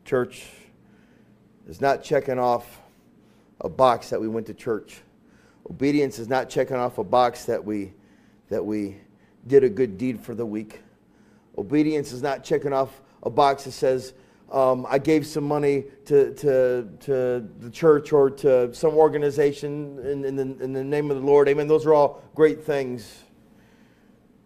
church, 0.06 0.46
is 1.68 1.82
not 1.82 2.02
checking 2.02 2.38
off 2.38 2.80
a 3.60 3.68
box 3.68 4.08
that 4.08 4.18
we 4.18 4.28
went 4.28 4.46
to 4.46 4.54
church. 4.54 5.02
Obedience 5.68 6.18
is 6.18 6.28
not 6.28 6.48
checking 6.48 6.76
off 6.76 6.96
a 6.96 7.04
box 7.04 7.44
that 7.44 7.62
we 7.62 7.92
that 8.48 8.64
we 8.64 8.96
did 9.46 9.62
a 9.62 9.68
good 9.68 9.98
deed 9.98 10.18
for 10.18 10.34
the 10.34 10.46
week. 10.46 10.80
Obedience 11.58 12.12
is 12.12 12.22
not 12.22 12.42
checking 12.42 12.72
off 12.72 13.02
a 13.22 13.30
box 13.30 13.64
that 13.64 13.72
says 13.72 14.14
um, 14.52 14.86
I 14.88 14.98
gave 14.98 15.26
some 15.26 15.44
money 15.44 15.84
to, 16.04 16.34
to, 16.34 16.88
to 17.00 17.48
the 17.60 17.70
church 17.70 18.12
or 18.12 18.28
to 18.30 18.72
some 18.74 18.92
organization 18.94 19.98
in, 20.00 20.24
in, 20.26 20.36
the, 20.36 20.42
in 20.62 20.72
the 20.74 20.84
name 20.84 21.10
of 21.10 21.16
the 21.16 21.26
Lord. 21.26 21.48
Amen. 21.48 21.66
Those 21.66 21.86
are 21.86 21.94
all 21.94 22.22
great 22.34 22.62
things. 22.62 23.24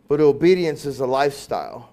But 0.07 0.21
obedience 0.21 0.87
is 0.87 1.01
a 1.01 1.07
lifestyle. 1.07 1.91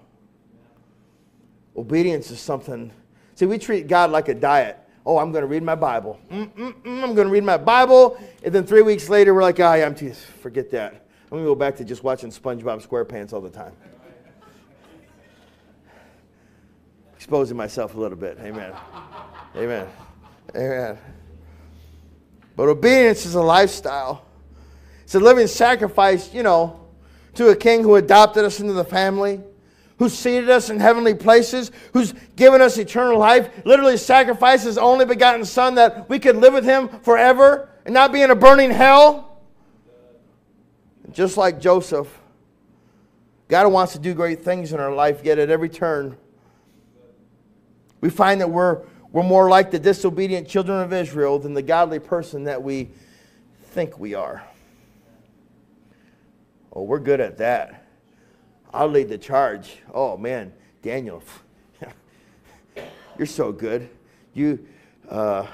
Obedience 1.76 2.30
is 2.30 2.38
something. 2.38 2.92
See, 3.34 3.46
we 3.46 3.58
treat 3.58 3.88
God 3.88 4.12
like 4.12 4.28
a 4.28 4.34
diet. 4.34 4.78
Oh, 5.04 5.18
I'm 5.18 5.32
going 5.32 5.42
to 5.42 5.48
read 5.48 5.64
my 5.64 5.74
Bible. 5.74 6.20
Mm-mm-mm, 6.30 7.02
I'm 7.02 7.14
going 7.14 7.26
to 7.26 7.32
read 7.32 7.42
my 7.42 7.56
Bible. 7.56 8.16
And 8.44 8.54
then 8.54 8.64
three 8.64 8.82
weeks 8.82 9.08
later, 9.08 9.34
we're 9.34 9.42
like, 9.42 9.58
oh, 9.58 9.74
yeah, 9.74 9.86
I'm 9.86 9.94
too, 9.94 10.12
forget 10.12 10.70
that. 10.70 10.92
I'm 11.24 11.30
going 11.30 11.42
to 11.42 11.48
go 11.48 11.56
back 11.56 11.74
to 11.76 11.84
just 11.84 12.04
watching 12.04 12.30
SpongeBob 12.30 12.86
SquarePants 12.86 13.32
all 13.32 13.40
the 13.40 13.50
time. 13.50 13.72
Exposing 17.24 17.56
myself 17.56 17.94
a 17.94 17.98
little 17.98 18.18
bit. 18.18 18.36
Amen. 18.38 18.74
Amen. 19.56 19.86
Amen. 20.54 20.98
But 22.54 22.68
obedience 22.68 23.24
is 23.24 23.34
a 23.34 23.40
lifestyle. 23.40 24.26
It's 25.04 25.14
a 25.14 25.20
living 25.20 25.46
sacrifice, 25.46 26.34
you 26.34 26.42
know, 26.42 26.86
to 27.36 27.48
a 27.48 27.56
king 27.56 27.82
who 27.82 27.94
adopted 27.94 28.44
us 28.44 28.60
into 28.60 28.74
the 28.74 28.84
family 28.84 29.40
who 29.98 30.10
seated 30.10 30.50
us 30.50 30.68
in 30.68 30.78
heavenly 30.78 31.14
places, 31.14 31.70
who's 31.94 32.12
given 32.36 32.60
us 32.60 32.76
eternal 32.76 33.18
life, 33.18 33.48
literally 33.64 33.96
sacrificed 33.96 34.64
his 34.64 34.76
only 34.76 35.06
begotten 35.06 35.46
Son 35.46 35.76
that 35.76 36.06
we 36.10 36.18
could 36.18 36.36
live 36.36 36.52
with 36.52 36.64
him 36.64 36.88
forever 37.00 37.70
and 37.86 37.94
not 37.94 38.12
be 38.12 38.20
in 38.20 38.30
a 38.30 38.34
burning 38.34 38.70
hell. 38.70 39.40
Just 41.10 41.38
like 41.38 41.58
Joseph, 41.58 42.08
God 43.48 43.72
wants 43.72 43.94
to 43.94 43.98
do 43.98 44.12
great 44.12 44.44
things 44.44 44.74
in 44.74 44.80
our 44.80 44.92
life, 44.92 45.20
yet 45.24 45.38
at 45.38 45.48
every 45.48 45.70
turn, 45.70 46.18
we 48.04 48.10
find 48.10 48.38
that 48.42 48.50
we're, 48.50 48.82
we're 49.12 49.22
more 49.22 49.48
like 49.48 49.70
the 49.70 49.78
disobedient 49.78 50.46
children 50.46 50.78
of 50.82 50.92
Israel 50.92 51.38
than 51.38 51.54
the 51.54 51.62
godly 51.62 51.98
person 51.98 52.44
that 52.44 52.62
we 52.62 52.90
think 53.70 53.98
we 53.98 54.12
are. 54.12 54.44
Oh, 56.74 56.82
we're 56.82 56.98
good 56.98 57.18
at 57.18 57.38
that. 57.38 57.86
I'll 58.74 58.90
lead 58.90 59.08
the 59.08 59.16
charge. 59.16 59.78
Oh 59.94 60.18
man, 60.18 60.52
Daniel, 60.82 61.22
you're 63.16 63.24
so 63.24 63.52
good. 63.52 63.88
You, 64.34 64.66
uh, 65.08 65.46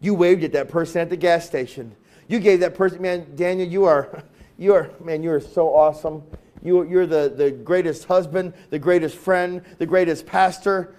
you 0.00 0.14
waved 0.14 0.42
at 0.42 0.50
that 0.54 0.68
person 0.68 1.00
at 1.00 1.10
the 1.10 1.16
gas 1.16 1.46
station. 1.46 1.94
You 2.26 2.40
gave 2.40 2.58
that 2.58 2.74
person, 2.74 3.00
man, 3.00 3.36
Daniel, 3.36 3.68
you 3.68 3.84
are, 3.84 4.24
you 4.58 4.74
are, 4.74 4.90
man, 4.98 5.22
you 5.22 5.30
are 5.30 5.40
so 5.40 5.72
awesome. 5.72 6.24
You, 6.60 6.82
you're 6.82 7.06
the, 7.06 7.32
the 7.36 7.52
greatest 7.52 8.06
husband, 8.06 8.52
the 8.70 8.80
greatest 8.80 9.14
friend, 9.16 9.62
the 9.78 9.86
greatest 9.86 10.26
pastor. 10.26 10.96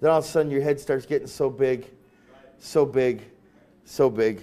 Then 0.00 0.10
all 0.10 0.18
of 0.18 0.24
a 0.24 0.28
sudden 0.28 0.50
your 0.50 0.62
head 0.62 0.78
starts 0.78 1.06
getting 1.06 1.26
so 1.26 1.50
big, 1.50 1.86
so 2.58 2.86
big, 2.86 3.22
so 3.84 4.08
big. 4.08 4.40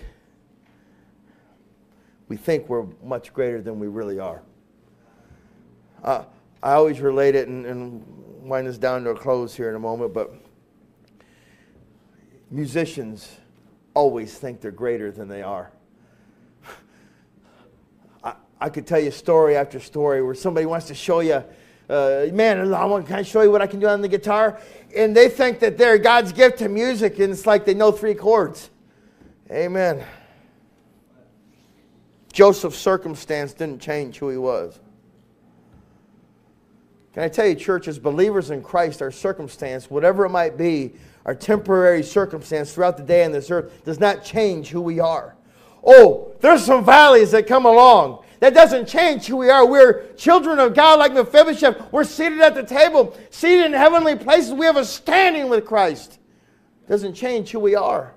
We 2.28 2.38
think 2.38 2.68
we're 2.68 2.86
much 3.04 3.34
greater 3.34 3.62
than 3.62 3.80
we 3.80 3.88
really 3.88 4.20
are. 4.20 4.42
Uh, 6.04 6.26
I 6.62 6.74
always 6.74 7.00
relate 7.00 7.36
it 7.36 7.48
and, 7.48 7.66
and 7.66 8.04
wind 8.42 8.68
this 8.68 8.78
down 8.78 9.04
to 9.06 9.12
a 9.12 9.16
close 9.16 9.56
here 9.56 9.70
in 9.70 9.76
a 9.76 9.80
moment, 9.80 10.14
but 10.14 10.34
musicians 12.52 13.38
always 13.94 14.38
think 14.38 14.62
they're 14.62 14.72
greater 14.72 15.12
than 15.12 15.28
they 15.28 15.42
are. 15.42 15.72
I, 18.24 18.36
I 18.60 18.70
could 18.70 18.86
tell 18.86 19.00
you 19.00 19.12
story 19.12 19.56
after 19.56 19.80
story 19.80 20.22
where 20.22 20.36
somebody 20.36 20.66
wants 20.66 20.88
to 20.88 20.96
show 20.96 21.22
you, 21.22 21.44
uh, 21.90 22.26
man, 22.34 22.74
I 22.74 22.86
want, 22.86 23.06
can 23.06 23.16
I 23.16 23.24
show 23.24 23.42
you 23.42 23.52
what 23.52 23.62
I 23.62 23.68
can 23.68 23.80
do 23.80 23.88
on 23.88 24.02
the 24.02 24.08
guitar? 24.08 24.60
And 24.96 25.16
they 25.16 25.30
think 25.30 25.60
that 25.60 25.78
they're 25.78 25.98
God's 25.98 26.32
gift 26.32 26.60
to 26.60 26.70
music, 26.70 27.20
and 27.20 27.32
it's 27.32 27.46
like 27.46 27.66
they 27.66 27.74
know 27.74 27.92
three 27.92 28.16
chords. 28.16 28.70
Amen. 29.52 30.04
Joseph's 32.34 32.78
circumstance 32.78 33.54
didn't 33.54 33.82
change 33.82 34.18
who 34.18 34.30
he 34.30 34.38
was. 34.38 34.80
Can 37.14 37.24
I 37.24 37.30
tell 37.30 37.46
you, 37.46 37.56
church, 37.56 37.88
as 37.88 37.98
believers 37.98 38.52
in 38.52 38.62
Christ, 38.62 39.02
our 39.02 39.12
circumstance, 39.12 39.90
whatever 39.90 40.26
it 40.26 40.32
might 40.32 40.58
be, 40.58 40.96
our 41.26 41.34
temporary 41.34 42.04
circumstance 42.04 42.74
throughout 42.74 42.98
the 42.98 43.04
day 43.04 43.24
on 43.24 43.32
this 43.32 43.50
earth, 43.50 43.86
does 43.86 44.02
not 44.02 44.24
change 44.24 44.68
who 44.68 44.82
we 44.82 45.00
are. 45.00 45.36
Oh, 45.82 46.34
there's 46.42 46.66
some 46.66 46.84
valleys 46.84 47.32
that 47.32 47.48
come 47.48 47.66
along. 47.66 48.25
That 48.46 48.54
doesn't 48.54 48.88
change 48.88 49.26
who 49.26 49.38
we 49.38 49.50
are. 49.50 49.66
We're 49.66 50.14
children 50.18 50.60
of 50.60 50.76
God 50.76 51.00
like 51.00 51.14
Mephibosheth. 51.14 51.92
We're 51.92 52.04
seated 52.04 52.42
at 52.42 52.54
the 52.54 52.62
table, 52.62 53.18
seated 53.32 53.66
in 53.66 53.74
heavenly 53.74 54.16
places. 54.16 54.54
We 54.54 54.68
have 54.68 54.78
a 54.78 54.86
standing 54.86 55.50
with 55.50 55.66
Christ. 55.66 56.20
Doesn't 56.88 57.16
change 57.16 57.50
who 57.50 57.60
we 57.60 57.74
are. 57.74 58.14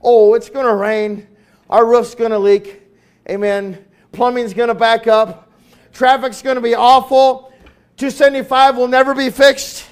Oh, 0.00 0.32
it's 0.32 0.48
going 0.48 0.64
to 0.64 0.74
rain. 0.74 1.26
Our 1.68 1.84
roof's 1.84 2.14
going 2.14 2.30
to 2.30 2.38
leak. 2.38 2.80
Amen. 3.28 3.84
Plumbing's 4.10 4.54
going 4.54 4.68
to 4.68 4.74
back 4.74 5.06
up. 5.06 5.52
Traffic's 5.92 6.40
going 6.40 6.56
to 6.56 6.62
be 6.62 6.74
awful. 6.74 7.52
275 7.98 8.78
will 8.78 8.88
never 8.88 9.14
be 9.14 9.28
fixed. 9.28 9.86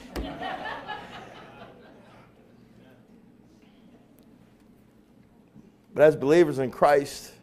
but 5.92 6.02
as 6.02 6.16
believers 6.16 6.60
in 6.60 6.70
Christ, 6.70 7.34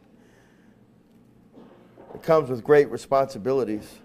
comes 2.24 2.50
with 2.50 2.64
great 2.64 2.90
responsibilities, 2.90 4.00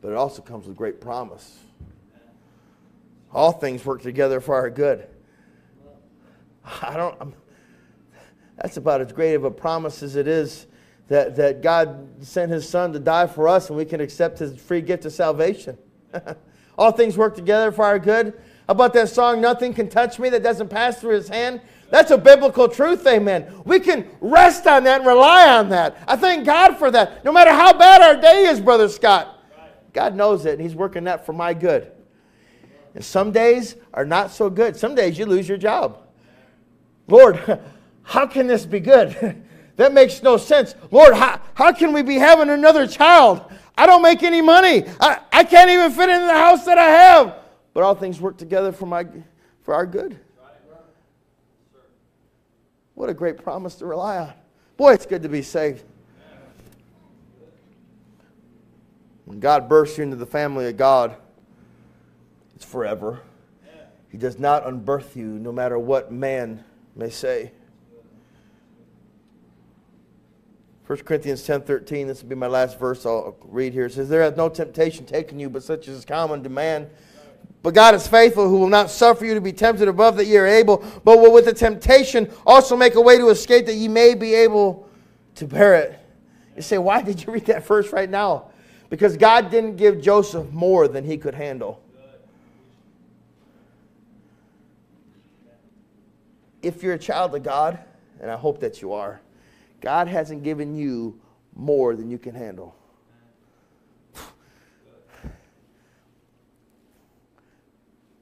but 0.00 0.10
it 0.10 0.16
also 0.16 0.42
comes 0.42 0.66
with 0.66 0.76
great 0.76 1.00
promise. 1.00 1.58
All 3.32 3.52
things 3.52 3.84
work 3.84 4.02
together 4.02 4.40
for 4.40 4.54
our 4.54 4.70
good. 4.70 5.06
I 6.82 6.96
don't, 6.96 7.16
I'm, 7.20 7.34
that's 8.56 8.76
about 8.76 9.00
as 9.00 9.12
great 9.12 9.34
of 9.34 9.44
a 9.44 9.50
promise 9.50 10.02
as 10.02 10.16
it 10.16 10.28
is 10.28 10.66
that, 11.08 11.36
that 11.36 11.62
God 11.62 12.08
sent 12.24 12.52
his 12.52 12.68
son 12.68 12.92
to 12.92 12.98
die 12.98 13.26
for 13.26 13.48
us 13.48 13.68
and 13.68 13.76
we 13.76 13.84
can 13.84 14.00
accept 14.00 14.38
his 14.38 14.60
free 14.60 14.82
gift 14.82 15.04
of 15.04 15.12
salvation. 15.12 15.76
All 16.78 16.92
things 16.92 17.16
work 17.16 17.34
together 17.34 17.72
for 17.72 17.84
our 17.84 17.98
good. 17.98 18.34
About 18.72 18.94
that 18.94 19.10
song, 19.10 19.42
Nothing 19.42 19.74
Can 19.74 19.90
Touch 19.90 20.18
Me, 20.18 20.30
that 20.30 20.42
doesn't 20.42 20.68
pass 20.68 20.98
through 20.98 21.16
his 21.16 21.28
hand? 21.28 21.60
That's 21.90 22.10
a 22.10 22.16
biblical 22.16 22.68
truth, 22.68 23.06
amen. 23.06 23.52
We 23.66 23.80
can 23.80 24.08
rest 24.22 24.66
on 24.66 24.84
that 24.84 25.00
and 25.00 25.06
rely 25.06 25.58
on 25.58 25.68
that. 25.68 25.98
I 26.08 26.16
thank 26.16 26.46
God 26.46 26.78
for 26.78 26.90
that. 26.90 27.22
No 27.22 27.32
matter 27.32 27.50
how 27.50 27.74
bad 27.74 28.00
our 28.00 28.18
day 28.18 28.44
is, 28.46 28.62
Brother 28.62 28.88
Scott, 28.88 29.44
God 29.92 30.14
knows 30.14 30.46
it, 30.46 30.54
and 30.54 30.62
He's 30.62 30.74
working 30.74 31.04
that 31.04 31.26
for 31.26 31.34
my 31.34 31.52
good. 31.52 31.92
And 32.94 33.04
some 33.04 33.30
days 33.30 33.76
are 33.92 34.06
not 34.06 34.30
so 34.30 34.48
good. 34.48 34.74
Some 34.74 34.94
days 34.94 35.18
you 35.18 35.26
lose 35.26 35.46
your 35.46 35.58
job. 35.58 35.98
Lord, 37.08 37.60
how 38.04 38.26
can 38.26 38.46
this 38.46 38.64
be 38.64 38.80
good? 38.80 39.44
that 39.76 39.92
makes 39.92 40.22
no 40.22 40.38
sense. 40.38 40.74
Lord, 40.90 41.12
how, 41.12 41.42
how 41.52 41.74
can 41.74 41.92
we 41.92 42.00
be 42.00 42.14
having 42.14 42.48
another 42.48 42.86
child? 42.86 43.52
I 43.76 43.84
don't 43.84 44.00
make 44.00 44.22
any 44.22 44.40
money. 44.40 44.86
I, 44.98 45.20
I 45.30 45.44
can't 45.44 45.68
even 45.68 45.92
fit 45.92 46.08
into 46.08 46.24
the 46.24 46.32
house 46.32 46.64
that 46.64 46.78
I 46.78 46.88
have. 46.88 47.41
But 47.74 47.82
all 47.82 47.94
things 47.94 48.20
work 48.20 48.36
together 48.36 48.72
for, 48.72 48.86
my, 48.86 49.06
for 49.62 49.74
our 49.74 49.86
good. 49.86 50.18
What 52.94 53.08
a 53.08 53.14
great 53.14 53.42
promise 53.42 53.76
to 53.76 53.86
rely 53.86 54.18
on. 54.18 54.32
Boy, 54.76 54.92
it's 54.92 55.06
good 55.06 55.22
to 55.22 55.28
be 55.28 55.42
saved. 55.42 55.84
When 59.24 59.40
God 59.40 59.68
bursts 59.68 59.96
you 59.96 60.04
into 60.04 60.16
the 60.16 60.26
family 60.26 60.68
of 60.68 60.76
God, 60.76 61.16
it's 62.54 62.64
forever. 62.64 63.20
He 64.10 64.18
does 64.18 64.38
not 64.38 64.66
unbirth 64.66 65.16
you, 65.16 65.24
no 65.24 65.52
matter 65.52 65.78
what 65.78 66.12
man 66.12 66.62
may 66.94 67.08
say. 67.08 67.52
1 70.86 70.98
Corinthians 70.98 71.44
10 71.44 71.62
13, 71.62 72.06
this 72.06 72.22
will 72.22 72.28
be 72.28 72.34
my 72.34 72.46
last 72.46 72.78
verse 72.78 73.06
I'll 73.06 73.36
read 73.40 73.72
here. 73.72 73.86
It 73.86 73.94
says, 73.94 74.10
There 74.10 74.22
hath 74.22 74.36
no 74.36 74.50
temptation 74.50 75.06
taken 75.06 75.38
you, 75.38 75.48
but 75.48 75.62
such 75.62 75.88
as 75.88 75.96
is 75.96 76.04
common 76.04 76.42
to 76.42 76.50
man. 76.50 76.90
But 77.62 77.74
God 77.74 77.94
is 77.94 78.08
faithful, 78.08 78.48
who 78.48 78.58
will 78.58 78.68
not 78.68 78.90
suffer 78.90 79.24
you 79.24 79.34
to 79.34 79.40
be 79.40 79.52
tempted 79.52 79.86
above 79.86 80.16
that 80.16 80.26
ye 80.26 80.36
are 80.36 80.46
able, 80.46 80.84
but 81.04 81.20
will 81.20 81.32
with 81.32 81.44
the 81.44 81.52
temptation 81.52 82.28
also 82.44 82.76
make 82.76 82.96
a 82.96 83.00
way 83.00 83.18
to 83.18 83.28
escape 83.28 83.66
that 83.66 83.74
ye 83.74 83.86
may 83.86 84.14
be 84.14 84.34
able 84.34 84.88
to 85.36 85.46
bear 85.46 85.74
it. 85.76 85.98
You 86.56 86.62
say, 86.62 86.78
why 86.78 87.02
did 87.02 87.24
you 87.24 87.32
read 87.32 87.46
that 87.46 87.64
verse 87.64 87.92
right 87.92 88.10
now? 88.10 88.50
Because 88.90 89.16
God 89.16 89.50
didn't 89.50 89.76
give 89.76 90.02
Joseph 90.02 90.50
more 90.50 90.88
than 90.88 91.04
he 91.04 91.16
could 91.16 91.34
handle. 91.34 91.80
If 96.62 96.82
you're 96.82 96.94
a 96.94 96.98
child 96.98 97.34
of 97.34 97.42
God, 97.42 97.78
and 98.20 98.30
I 98.30 98.36
hope 98.36 98.60
that 98.60 98.82
you 98.82 98.92
are, 98.92 99.20
God 99.80 100.08
hasn't 100.08 100.42
given 100.42 100.76
you 100.76 101.18
more 101.54 101.96
than 101.96 102.10
you 102.10 102.18
can 102.18 102.34
handle. 102.34 102.74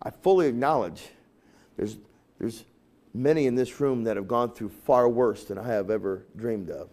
I 0.03 0.11
fully 0.11 0.47
acknowledge 0.47 1.09
there's, 1.77 1.97
there's 2.39 2.65
many 3.13 3.47
in 3.47 3.55
this 3.55 3.81
room 3.81 4.05
that 4.05 4.17
have 4.17 4.29
gone 4.29 4.53
through 4.53 4.71
far 4.71 5.09
worse 5.09 5.45
than 5.45 5.59
I 5.59 5.67
have 5.67 5.91
ever 5.91 6.25
dreamed 6.37 6.71
of. 6.71 6.89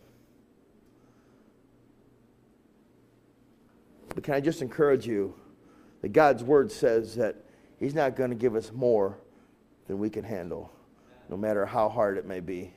But 4.14 4.24
can 4.24 4.34
I 4.34 4.40
just 4.40 4.62
encourage 4.62 5.06
you 5.06 5.36
that 6.02 6.10
God's 6.10 6.44
word 6.44 6.72
says 6.72 7.16
that 7.16 7.36
He's 7.80 7.94
not 7.94 8.16
going 8.16 8.32
to 8.32 8.36
give 8.36 8.56
us 8.56 8.72
more 8.74 9.18
than 9.88 10.00
we 10.00 10.10
can 10.10 10.24
handle, 10.24 10.72
no 11.30 11.38
matter 11.38 11.66
how 11.66 11.90
hard 11.90 12.18
it 12.18 12.26
may 12.26 12.40
be. 12.40 12.74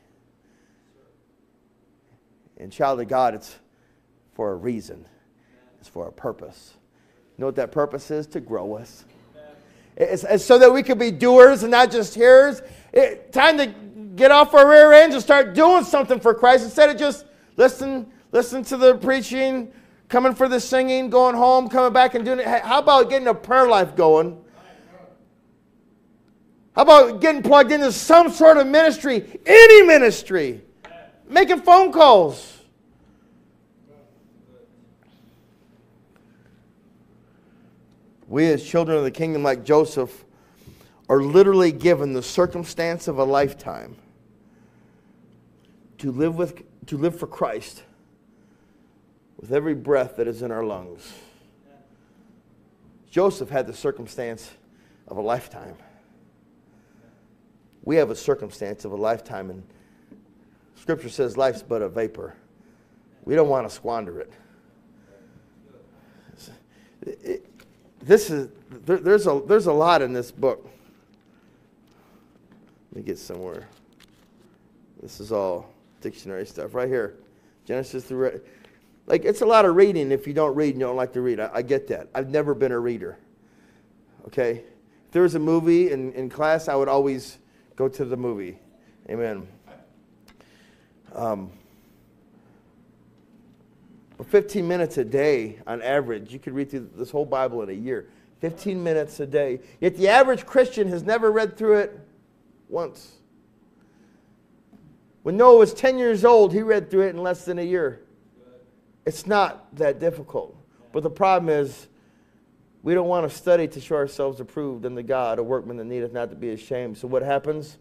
And, 2.59 2.71
child 2.71 3.01
of 3.01 3.09
God, 3.09 3.35
it's 3.35 3.59
for 4.35 4.53
a 4.53 4.55
reason, 4.55 5.07
it's 5.81 5.89
for 5.89 6.09
a 6.09 6.13
purpose. 6.13 6.75
You 7.37 7.43
know 7.43 7.47
what 7.47 7.57
that 7.57 7.73
purpose 7.73 8.11
is? 8.11 8.27
To 8.29 8.41
grow 8.41 8.75
us. 8.75 9.05
It's, 10.01 10.45
so 10.47 10.59
that 10.59 10.73
we 10.73 10.83
could 10.83 10.99
be 10.99 11.11
doers 11.11 11.63
and 11.63 11.71
not 11.71 11.91
just 11.91 12.15
hearers. 12.15 12.63
It, 12.91 13.33
time 13.33 13.59
to 13.59 13.67
get 14.17 14.31
off 14.31 14.55
our 14.55 14.67
rear 14.67 14.95
ends 14.95 15.15
and 15.15 15.23
start 15.23 15.55
doing 15.55 15.85
something 15.85 16.19
for 16.19 16.33
Christ 16.33 16.65
instead 16.65 16.89
of 16.89 16.97
just 16.97 17.27
listen, 17.59 18.11
listen 18.33 18.63
to 18.65 18.79
the 18.79 18.97
preaching, 18.97 19.71
coming 20.09 20.35
for 20.35 20.49
the 20.49 20.59
singing, 20.59 21.11
going 21.11 21.37
home, 21.37 21.69
coming 21.69 21.93
back 21.93 22.15
and 22.15 22.25
doing 22.25 22.39
it. 22.39 22.47
How 22.47 22.79
about 22.79 23.11
getting 23.11 23.29
a 23.29 23.35
prayer 23.35 23.69
life 23.69 23.95
going? 23.95 24.43
How 26.75 26.83
about 26.83 27.21
getting 27.21 27.43
plugged 27.43 27.71
into 27.71 27.93
some 27.93 28.31
sort 28.31 28.57
of 28.57 28.67
ministry, 28.67 29.39
any 29.45 29.83
ministry, 29.83 30.63
making 31.29 31.61
phone 31.61 31.93
calls? 31.93 32.60
We, 38.31 38.47
as 38.47 38.65
children 38.65 38.97
of 38.97 39.03
the 39.03 39.11
kingdom, 39.11 39.43
like 39.43 39.65
Joseph, 39.65 40.25
are 41.09 41.21
literally 41.21 41.73
given 41.73 42.13
the 42.13 42.23
circumstance 42.23 43.09
of 43.09 43.19
a 43.19 43.25
lifetime 43.25 43.97
to 45.99 46.13
live, 46.13 46.37
with, 46.37 46.63
to 46.87 46.97
live 46.97 47.19
for 47.19 47.27
Christ 47.27 47.83
with 49.37 49.53
every 49.53 49.75
breath 49.75 50.17
that 50.17 50.29
is 50.29 50.43
in 50.43 50.53
our 50.53 50.63
lungs. 50.63 51.13
Joseph 53.11 53.51
had 53.51 53.67
the 53.67 53.75
circumstance 53.75 54.53
of 55.09 55.17
a 55.17 55.21
lifetime. 55.21 55.75
We 57.83 57.97
have 57.97 58.11
a 58.11 58.17
circumstance 58.17 58.85
of 58.85 58.93
a 58.93 58.97
lifetime, 58.97 59.51
and 59.51 59.65
Scripture 60.77 61.09
says 61.09 61.37
life's 61.37 61.65
but 61.65 61.83
a 61.83 61.89
vapor. 61.89 62.37
We 63.25 63.35
don't 63.35 63.49
want 63.49 63.69
to 63.69 63.75
squander 63.75 64.21
it. 64.21 64.33
it 67.03 67.45
this 68.03 68.31
is 68.31 68.49
there, 68.71 68.99
there's 68.99 69.27
a 69.27 69.43
there's 69.47 69.67
a 69.67 69.73
lot 69.73 70.03
in 70.03 70.13
this 70.13 70.31
book. 70.31 70.69
Let 72.93 72.97
me 72.97 73.03
get 73.03 73.19
somewhere. 73.19 73.69
This 75.01 75.21
is 75.21 75.33
all 75.33 75.73
dictionary 76.01 76.47
stuff 76.47 76.75
right 76.75 76.89
here. 76.89 77.17
Genesis 77.65 78.05
through 78.05 78.41
like 79.07 79.25
it's 79.25 79.41
a 79.41 79.47
lot 79.47 79.65
of 79.65 79.77
reading 79.77 80.13
if 80.13 80.27
you 80.27 80.33
don't 80.33 80.55
read 80.55 80.71
and 80.71 80.81
you 80.81 80.87
don't 80.87 80.97
like 80.97 81.13
to 81.15 81.21
read. 81.21 81.41
I, 81.41 81.51
I 81.55 81.63
get 81.63 81.89
that. 81.89 82.09
I've 82.15 82.31
never 82.31 82.55
been 82.55 82.73
a 82.73 82.79
reader. 82.79 83.19
Okay? 84.27 84.63
If 85.07 85.13
there 85.13 85.23
was 85.23 85.35
a 85.35 85.39
movie 85.39 85.91
in, 85.91 86.13
in 86.13 86.29
class, 86.29 86.69
I 86.69 86.75
would 86.75 86.89
always 86.89 87.39
go 87.77 87.89
to 87.89 88.05
the 88.05 88.17
movie. 88.17 88.59
Amen. 89.09 89.49
Um, 91.15 91.51
15 94.25 94.67
minutes 94.67 94.99
a 94.99 95.05
day 95.05 95.59
on 95.67 95.83
average, 95.83 96.33
you 96.33 96.39
could 96.39 96.55
read 96.55 96.71
through 96.71 96.91
this 96.97 97.11
whole 97.11 97.25
Bible 97.25 97.63
in 97.63 97.71
a 97.71 97.73
year. 97.73 98.09
15 98.41 98.83
minutes 98.83 99.21
a 99.21 99.27
day. 99.27 99.61
Yet 99.81 99.97
the 99.97 100.09
average 100.09 100.47
Christian 100.47 100.89
has 100.89 101.03
never 101.03 101.31
read 101.31 101.57
through 101.57 101.79
it 101.79 102.01
once. 102.69 103.17
When 105.23 105.37
Noah 105.37 105.59
was 105.59 105.75
10 105.75 105.99
years 105.99 106.25
old, 106.25 106.53
he 106.53 106.63
read 106.63 106.91
through 106.91 107.07
it 107.07 107.11
in 107.11 107.23
less 107.23 107.45
than 107.45 107.59
a 107.59 107.63
year. 107.63 108.01
It's 109.05 109.27
not 109.27 109.75
that 109.77 110.01
difficult. 110.01 110.57
But 110.93 111.03
the 111.03 111.11
problem 111.11 111.51
is, 111.51 111.89
we 112.83 112.95
don't 112.95 113.09
want 113.09 113.31
to 113.31 113.37
study 113.37 113.69
to 113.69 113.81
show 113.81 113.97
ourselves 113.97 114.41
approved 114.41 114.87
unto 114.87 115.03
God, 115.03 115.39
a 115.39 115.43
workman 115.43 115.77
that 115.77 115.85
needeth 115.85 116.13
not 116.13 116.31
to 116.31 116.37
be 116.37 116.51
ashamed. 116.51 116.97
So 116.97 117.07
what 117.07 117.23
happens? 117.23 117.77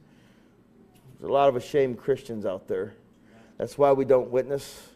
There's 1.20 1.30
a 1.30 1.34
lot 1.34 1.48
of 1.48 1.56
ashamed 1.56 1.98
Christians 1.98 2.46
out 2.46 2.68
there. 2.68 2.94
That's 3.58 3.78
why 3.78 3.94
we 3.94 4.04
don't 4.04 4.30
witness. 4.30 4.90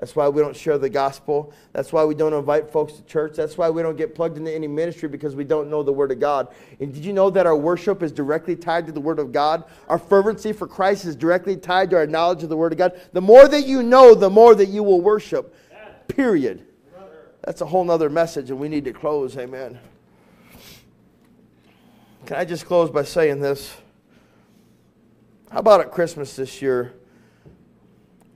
That's 0.00 0.16
why 0.16 0.30
we 0.30 0.40
don't 0.40 0.56
share 0.56 0.78
the 0.78 0.88
gospel. 0.88 1.52
That's 1.74 1.92
why 1.92 2.06
we 2.06 2.14
don't 2.14 2.32
invite 2.32 2.70
folks 2.70 2.94
to 2.94 3.02
church. 3.02 3.36
That's 3.36 3.58
why 3.58 3.68
we 3.68 3.82
don't 3.82 3.98
get 3.98 4.14
plugged 4.14 4.38
into 4.38 4.50
any 4.50 4.66
ministry 4.66 5.10
because 5.10 5.36
we 5.36 5.44
don't 5.44 5.68
know 5.68 5.82
the 5.82 5.92
Word 5.92 6.10
of 6.10 6.18
God. 6.18 6.48
And 6.80 6.90
did 6.92 7.04
you 7.04 7.12
know 7.12 7.28
that 7.28 7.46
our 7.46 7.54
worship 7.54 8.02
is 8.02 8.10
directly 8.10 8.56
tied 8.56 8.86
to 8.86 8.92
the 8.92 9.00
Word 9.00 9.18
of 9.18 9.30
God? 9.30 9.64
Our 9.88 9.98
fervency 9.98 10.54
for 10.54 10.66
Christ 10.66 11.04
is 11.04 11.14
directly 11.14 11.54
tied 11.54 11.90
to 11.90 11.96
our 11.96 12.06
knowledge 12.06 12.42
of 12.42 12.48
the 12.48 12.56
Word 12.56 12.72
of 12.72 12.78
God. 12.78 12.98
The 13.12 13.20
more 13.20 13.46
that 13.46 13.66
you 13.66 13.82
know, 13.82 14.14
the 14.14 14.30
more 14.30 14.54
that 14.54 14.68
you 14.68 14.82
will 14.82 15.02
worship. 15.02 15.54
Period. 16.08 16.66
That's 17.44 17.60
a 17.60 17.66
whole 17.66 17.84
nother 17.84 18.08
message, 18.08 18.48
and 18.48 18.58
we 18.58 18.70
need 18.70 18.86
to 18.86 18.94
close. 18.94 19.36
Amen. 19.36 19.78
Can 22.24 22.36
I 22.38 22.46
just 22.46 22.64
close 22.64 22.90
by 22.90 23.02
saying 23.04 23.40
this? 23.40 23.76
How 25.50 25.58
about 25.58 25.82
at 25.82 25.92
Christmas 25.92 26.36
this 26.36 26.62
year? 26.62 26.94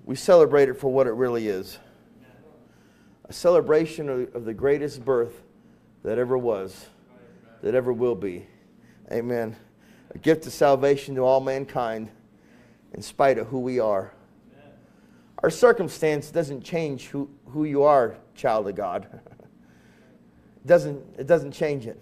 We 0.05 0.15
celebrate 0.15 0.69
it 0.69 0.75
for 0.75 0.93
what 0.93 1.07
it 1.07 1.13
really 1.13 1.49
is 1.49 1.79
a 3.27 3.33
celebration 3.33 4.29
of, 4.35 4.45
the 4.45 4.53
greatest 4.53 5.05
birth 5.05 5.43
that 6.03 6.19
ever 6.19 6.37
was, 6.37 6.89
that 7.63 7.75
ever 7.75 7.93
will 7.93 8.15
be. 8.15 8.47
Amen. 9.11 9.57
A 10.15 10.19
gift 10.19 10.47
of 10.47 10.53
salvation 10.53 11.15
to 11.15 11.23
all 11.23 11.41
mankind 11.41 12.11
in 12.93 13.01
spite 13.01 13.39
of 13.39 13.47
who 13.47 13.61
we 13.61 13.81
are. 13.81 14.13
Our 15.43 15.51
circumstance 15.51 16.31
doesn't 16.31 16.63
change 16.63 17.07
who, 17.07 17.31
who 17.47 17.65
you 17.65 17.83
are, 17.83 18.17
child 18.35 18.69
of 18.69 18.75
God. 18.75 19.09
it, 19.13 20.67
doesn't, 20.67 21.03
it 21.19 21.27
doesn't 21.27 21.53
change 21.53 21.87
it. 21.87 22.01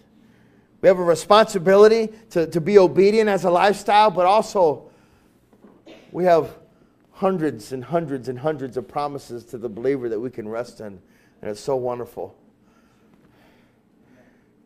We 0.80 0.88
have 0.88 0.98
a 0.98 1.04
responsibility 1.04 2.08
to, 2.30 2.48
to 2.48 2.60
be 2.60 2.78
obedient 2.78 3.28
as 3.28 3.44
a 3.44 3.50
lifestyle, 3.50 4.10
but 4.10 4.26
also 4.26 4.90
we 6.10 6.24
have 6.24 6.50
hundreds 7.22 7.70
and 7.70 7.84
hundreds 7.84 8.28
and 8.28 8.40
hundreds 8.40 8.76
of 8.76 8.88
promises 8.88 9.44
to 9.44 9.56
the 9.56 9.68
believer 9.68 10.08
that 10.08 10.18
we 10.18 10.28
can 10.28 10.48
rest 10.48 10.80
in. 10.80 11.00
And 11.40 11.48
it's 11.52 11.60
so 11.60 11.76
wonderful. 11.76 12.36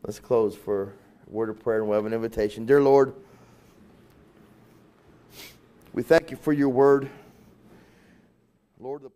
Let's 0.02 0.18
close 0.18 0.56
for 0.56 0.94
a 1.26 1.30
word 1.30 1.50
of 1.50 1.60
prayer 1.60 1.80
and 1.80 1.88
we'll 1.88 1.98
have 1.98 2.06
an 2.06 2.14
invitation. 2.14 2.64
Dear 2.64 2.80
Lord, 2.80 3.12
we 5.92 6.02
thank 6.02 6.30
you 6.30 6.38
for 6.38 6.54
your 6.54 6.70
word. 6.70 7.10
Lord, 8.80 9.02
the. 9.02 9.15